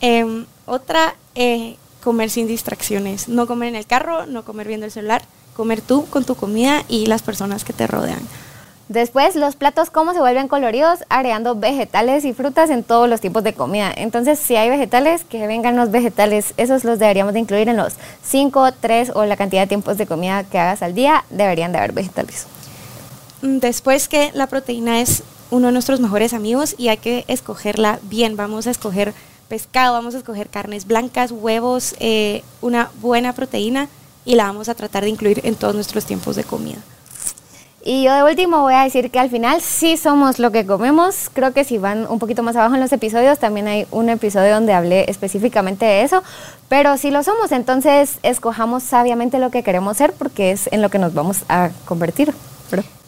Em, 0.00 0.44
otra, 0.66 1.14
eh, 1.34 1.76
comer 2.04 2.28
sin 2.30 2.46
distracciones. 2.46 3.28
No 3.28 3.46
comer 3.46 3.70
en 3.70 3.76
el 3.76 3.86
carro, 3.86 4.26
no 4.26 4.44
comer 4.44 4.68
viendo 4.68 4.86
el 4.86 4.92
celular, 4.92 5.22
comer 5.56 5.80
tú 5.80 6.06
con 6.06 6.24
tu 6.24 6.34
comida 6.34 6.84
y 6.88 7.06
las 7.06 7.22
personas 7.22 7.64
que 7.64 7.72
te 7.72 7.86
rodean. 7.86 8.20
Después, 8.88 9.36
los 9.36 9.54
platos 9.54 9.90
cómo 9.90 10.14
se 10.14 10.20
vuelven 10.20 10.48
coloridos 10.48 11.00
agregando 11.10 11.54
vegetales 11.54 12.24
y 12.24 12.32
frutas 12.32 12.70
en 12.70 12.82
todos 12.82 13.06
los 13.06 13.20
tipos 13.20 13.44
de 13.44 13.52
comida. 13.52 13.92
Entonces, 13.94 14.38
si 14.38 14.56
hay 14.56 14.70
vegetales, 14.70 15.24
que 15.24 15.46
vengan 15.46 15.76
los 15.76 15.90
vegetales. 15.90 16.54
Esos 16.56 16.84
los 16.84 16.98
deberíamos 16.98 17.34
de 17.34 17.40
incluir 17.40 17.68
en 17.68 17.76
los 17.76 17.94
5, 18.22 18.72
3 18.80 19.12
o 19.14 19.26
la 19.26 19.36
cantidad 19.36 19.62
de 19.62 19.66
tiempos 19.66 19.98
de 19.98 20.06
comida 20.06 20.42
que 20.44 20.58
hagas 20.58 20.80
al 20.82 20.94
día. 20.94 21.24
Deberían 21.28 21.72
de 21.72 21.78
haber 21.78 21.92
vegetales. 21.92 22.46
Mm, 23.42 23.58
después 23.58 24.08
que 24.08 24.30
la 24.32 24.46
proteína 24.46 25.02
es 25.02 25.22
uno 25.50 25.66
de 25.66 25.72
nuestros 25.74 26.00
mejores 26.00 26.32
amigos 26.32 26.74
y 26.78 26.88
hay 26.88 26.96
que 26.96 27.26
escogerla 27.28 27.98
bien. 28.04 28.36
Vamos 28.36 28.66
a 28.66 28.70
escoger 28.70 29.12
pescado, 29.48 29.92
vamos 29.92 30.14
a 30.14 30.18
escoger 30.18 30.48
carnes 30.48 30.86
blancas, 30.86 31.30
huevos, 31.30 31.94
eh, 32.00 32.42
una 32.62 32.90
buena 33.02 33.34
proteína 33.34 33.88
y 34.24 34.34
la 34.34 34.44
vamos 34.44 34.70
a 34.70 34.74
tratar 34.74 35.04
de 35.04 35.10
incluir 35.10 35.40
en 35.44 35.56
todos 35.56 35.74
nuestros 35.74 36.06
tiempos 36.06 36.36
de 36.36 36.44
comida. 36.44 36.78
Y 37.90 38.02
yo 38.02 38.14
de 38.14 38.22
último 38.22 38.60
voy 38.60 38.74
a 38.74 38.84
decir 38.84 39.10
que 39.10 39.18
al 39.18 39.30
final 39.30 39.62
sí 39.62 39.96
somos 39.96 40.38
lo 40.38 40.52
que 40.52 40.66
comemos. 40.66 41.30
Creo 41.32 41.54
que 41.54 41.64
si 41.64 41.78
van 41.78 42.06
un 42.06 42.18
poquito 42.18 42.42
más 42.42 42.54
abajo 42.54 42.74
en 42.74 42.82
los 42.82 42.92
episodios, 42.92 43.38
también 43.38 43.66
hay 43.66 43.86
un 43.90 44.10
episodio 44.10 44.52
donde 44.52 44.74
hablé 44.74 45.06
específicamente 45.08 45.86
de 45.86 46.02
eso. 46.02 46.22
Pero 46.68 46.98
sí 46.98 47.10
lo 47.10 47.22
somos, 47.22 47.50
entonces 47.50 48.18
escojamos 48.22 48.82
sabiamente 48.82 49.38
lo 49.38 49.50
que 49.50 49.62
queremos 49.62 49.96
ser 49.96 50.12
porque 50.12 50.50
es 50.50 50.68
en 50.70 50.82
lo 50.82 50.90
que 50.90 50.98
nos 50.98 51.14
vamos 51.14 51.44
a 51.48 51.70
convertir. 51.86 52.34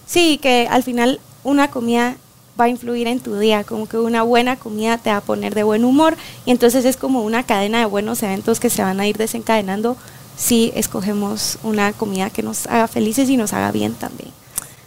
Sí, 0.06 0.38
que 0.38 0.66
al 0.70 0.82
final 0.82 1.20
una 1.44 1.70
comida 1.70 2.16
va 2.58 2.64
a 2.64 2.68
influir 2.70 3.06
en 3.06 3.20
tu 3.20 3.38
día, 3.38 3.64
como 3.64 3.86
que 3.86 3.98
una 3.98 4.22
buena 4.22 4.56
comida 4.56 4.96
te 4.96 5.10
va 5.10 5.18
a 5.18 5.20
poner 5.20 5.54
de 5.54 5.62
buen 5.62 5.84
humor 5.84 6.16
y 6.46 6.52
entonces 6.52 6.86
es 6.86 6.96
como 6.96 7.20
una 7.20 7.42
cadena 7.42 7.80
de 7.80 7.84
buenos 7.84 8.22
eventos 8.22 8.60
que 8.60 8.70
se 8.70 8.82
van 8.82 8.98
a 8.98 9.06
ir 9.06 9.18
desencadenando 9.18 9.98
si 10.38 10.72
escogemos 10.74 11.58
una 11.64 11.92
comida 11.92 12.30
que 12.30 12.42
nos 12.42 12.66
haga 12.66 12.88
felices 12.88 13.28
y 13.28 13.36
nos 13.36 13.52
haga 13.52 13.72
bien 13.72 13.92
también. 13.92 14.39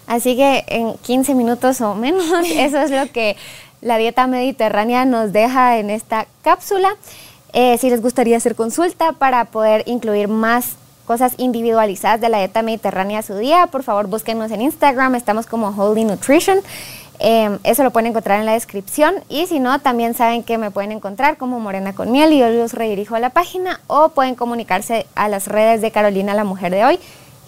Así 0.08 0.36
que 0.36 0.64
en 0.68 0.96
15 0.96 1.36
minutos 1.36 1.82
o 1.82 1.96
menos, 1.96 2.26
eso 2.46 2.80
es 2.80 2.92
lo 2.92 3.12
que 3.12 3.36
la 3.82 3.98
dieta 3.98 4.28
mediterránea 4.28 5.06
nos 5.06 5.34
deja 5.34 5.78
en 5.78 5.90
esta 5.90 6.28
cápsula. 6.42 6.96
Eh, 7.54 7.78
si 7.78 7.90
les 7.90 8.02
gustaría 8.02 8.38
hacer 8.38 8.56
consulta 8.56 9.14
para 9.14 9.46
poder 9.46 9.84
incluir 9.86 10.28
más 10.28 10.76
cosas 11.06 11.34
individualizadas 11.38 12.20
de 12.22 12.30
la 12.30 12.40
dieta 12.40 12.62
mediterránea 12.62 13.20
a 13.20 13.24
su 13.24 13.36
día, 13.36 13.68
por 13.68 13.84
favor 13.84 14.08
búsquenos 14.08 14.52
en 14.52 14.62
Instagram, 14.62 15.16
estamos 15.16 15.46
como 15.46 15.68
Holy 15.68 16.06
Nutrition. 16.06 16.60
Eh, 17.20 17.60
eso 17.64 17.84
lo 17.84 17.92
pueden 17.92 18.08
encontrar 18.08 18.40
en 18.40 18.46
la 18.46 18.54
descripción 18.54 19.16
y 19.30 19.46
si 19.46 19.60
no, 19.60 19.80
también 19.80 20.16
saben 20.16 20.44
que 20.44 20.58
me 20.58 20.72
pueden 20.72 20.92
encontrar 20.92 21.38
como 21.38 21.60
Morena 21.60 21.94
con 21.94 22.12
Miel 22.12 22.34
y 22.34 22.40
yo 22.40 22.50
los 22.50 22.74
redirijo 22.74 23.16
a 23.16 23.20
la 23.20 23.30
página 23.30 23.80
o 23.88 24.10
pueden 24.10 24.34
comunicarse 24.36 25.06
a 25.14 25.30
las 25.30 25.48
redes 25.48 25.82
de 25.82 25.92
Carolina, 25.92 26.34
la 26.34 26.44
mujer 26.44 26.72
de 26.72 26.86
hoy 26.86 27.00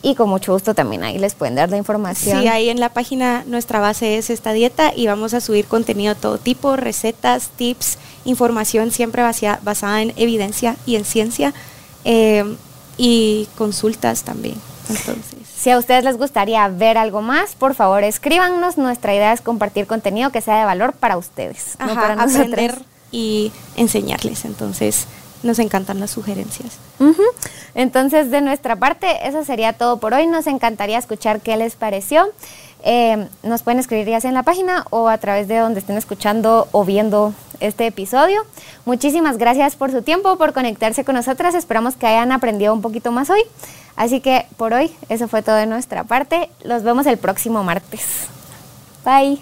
y 0.05 0.13
con 0.13 0.29
mucho 0.29 0.53
gusto 0.53 0.75
también 0.75 1.03
ahí 1.03 1.17
les 1.17 1.33
pueden 1.33 1.55
dar 1.55 1.71
la 1.71 1.77
información. 1.77 2.39
Sí, 2.39 2.47
ahí 2.47 2.69
en 2.69 2.79
la 2.79 2.89
página 2.89 3.43
nuestra 3.47 3.79
base 3.79 4.19
es 4.19 4.29
esta 4.29 4.53
dieta 4.53 4.93
y 4.95 5.07
vamos 5.07 5.33
a 5.33 5.41
subir 5.41 5.65
contenido 5.65 6.13
de 6.13 6.21
todo 6.21 6.37
tipo, 6.37 6.75
recetas, 6.75 7.49
tips, 7.55 7.97
información 8.23 8.91
siempre 8.91 9.23
basada 9.23 10.03
en 10.03 10.13
evidencia 10.15 10.75
y 10.85 10.95
en 10.95 11.05
ciencia 11.05 11.55
eh, 12.03 12.55
y 12.99 13.47
consultas 13.57 14.21
también. 14.21 14.61
Entonces. 14.89 15.39
Si 15.57 15.71
a 15.71 15.79
ustedes 15.79 16.03
les 16.03 16.17
gustaría 16.17 16.67
ver 16.67 16.99
algo 16.99 17.23
más, 17.23 17.55
por 17.55 17.73
favor 17.73 18.03
escríbanos. 18.03 18.77
Nuestra 18.77 19.15
idea 19.15 19.33
es 19.33 19.41
compartir 19.41 19.87
contenido 19.87 20.29
que 20.29 20.41
sea 20.41 20.59
de 20.59 20.65
valor 20.65 20.93
para 20.93 21.17
ustedes, 21.17 21.77
no 21.79 21.95
para 21.95 22.13
aprender 22.13 22.77
y 23.11 23.51
enseñarles. 23.75 24.45
Entonces, 24.45 25.07
nos 25.45 25.59
encantan 25.59 25.99
las 25.99 26.11
sugerencias. 26.11 26.77
Entonces, 27.75 28.31
de 28.31 28.41
nuestra 28.41 28.75
parte, 28.75 29.27
eso 29.27 29.45
sería 29.45 29.73
todo 29.73 29.97
por 29.97 30.13
hoy. 30.13 30.27
Nos 30.27 30.47
encantaría 30.47 30.97
escuchar 30.97 31.41
qué 31.41 31.55
les 31.55 31.75
pareció. 31.75 32.27
Eh, 32.83 33.27
nos 33.43 33.63
pueden 33.63 33.79
escribir 33.79 34.07
ya 34.07 34.21
sea 34.21 34.29
en 34.29 34.35
la 34.35 34.43
página 34.43 34.85
o 34.91 35.09
a 35.09 35.17
través 35.17 35.47
de 35.47 35.57
donde 35.57 35.79
estén 35.79 35.97
escuchando 35.97 36.67
o 36.71 36.83
viendo 36.83 37.33
este 37.59 37.87
episodio. 37.87 38.41
Muchísimas 38.85 39.37
gracias 39.37 39.75
por 39.75 39.91
su 39.91 40.01
tiempo, 40.01 40.37
por 40.37 40.53
conectarse 40.53 41.03
con 41.03 41.15
nosotras. 41.15 41.55
Esperamos 41.55 41.95
que 41.95 42.07
hayan 42.07 42.31
aprendido 42.31 42.73
un 42.73 42.81
poquito 42.81 43.11
más 43.11 43.29
hoy. 43.29 43.41
Así 43.95 44.19
que 44.19 44.45
por 44.57 44.73
hoy, 44.73 44.91
eso 45.09 45.27
fue 45.27 45.41
todo 45.41 45.55
de 45.55 45.65
nuestra 45.65 46.03
parte. 46.03 46.49
Los 46.63 46.83
vemos 46.83 47.05
el 47.07 47.17
próximo 47.17 47.63
martes. 47.63 48.27
Bye. 49.03 49.41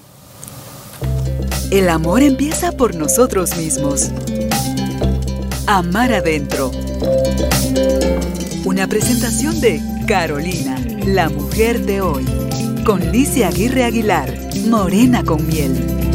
El 1.71 1.89
amor 1.89 2.21
empieza 2.21 2.71
por 2.71 2.95
nosotros 2.95 3.57
mismos. 3.57 4.11
Amar 5.65 6.13
adentro. 6.13 6.71
Una 8.65 8.86
presentación 8.88 9.62
de 9.62 9.82
Carolina, 10.06 10.78
la 11.06 11.30
mujer 11.30 11.86
de 11.86 12.02
hoy. 12.02 12.26
Con 12.86 13.13
Licia 13.13 13.47
Aguirre 13.47 13.86
Aguilar, 13.86 14.30
Morena 14.67 15.23
con 15.23 15.47
miel. 15.47 16.12